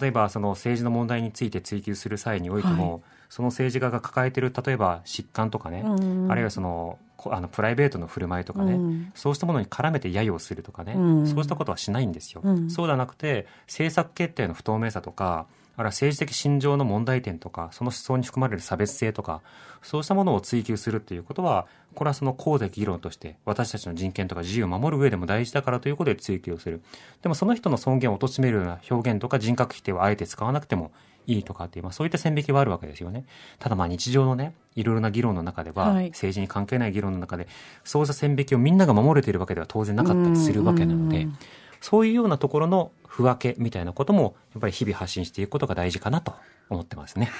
[0.00, 2.98] 例えばその政治の問題について追及する際においても、は
[3.34, 9.12] その政治家が抱えている例えば疾患とかね、うんあるいはそのこあのプライベートの振る舞いとかね、うん。
[9.16, 11.26] そうしたものに絡めて揶揄するとかね、うん。
[11.26, 12.70] そうしたことはしないんですよ、うん。
[12.70, 19.42] そうではなくて政策決定の不透明さとかあるいは政治的信条の問題点とかその思想に含まれる差別性とか
[19.82, 21.66] そうしたものを追求するということは
[21.96, 26.82] これはその公的議論として私たちの人権とか自由を守る上でも大事だからということで追求をする。
[27.22, 30.92] でもその人の尊厳を貶めるような表現とか人格否定をあえて使わなくても
[31.26, 33.24] いいとかっていう、まあ、そういった線引きはあるわけですよね。
[33.58, 36.10] ただまあ日常のね、いろいろな議論の中では、はい。
[36.10, 37.48] 政治に関係ない議論の中で、
[37.84, 41.38] そうした線引きをみんなが守れているわけでは当然なかったりするわけなので、うん
[41.84, 46.32] そういうようなところの不分けみたいなことも、やっぱり日々発信していくことが大事かなと
[46.70, 47.30] 思ってますね。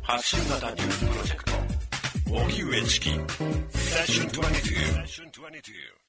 [0.00, 1.52] 発信型ニュースプロジェクト
[2.26, 3.10] 荻上チキ。
[3.10, 5.99] セッション22セッション22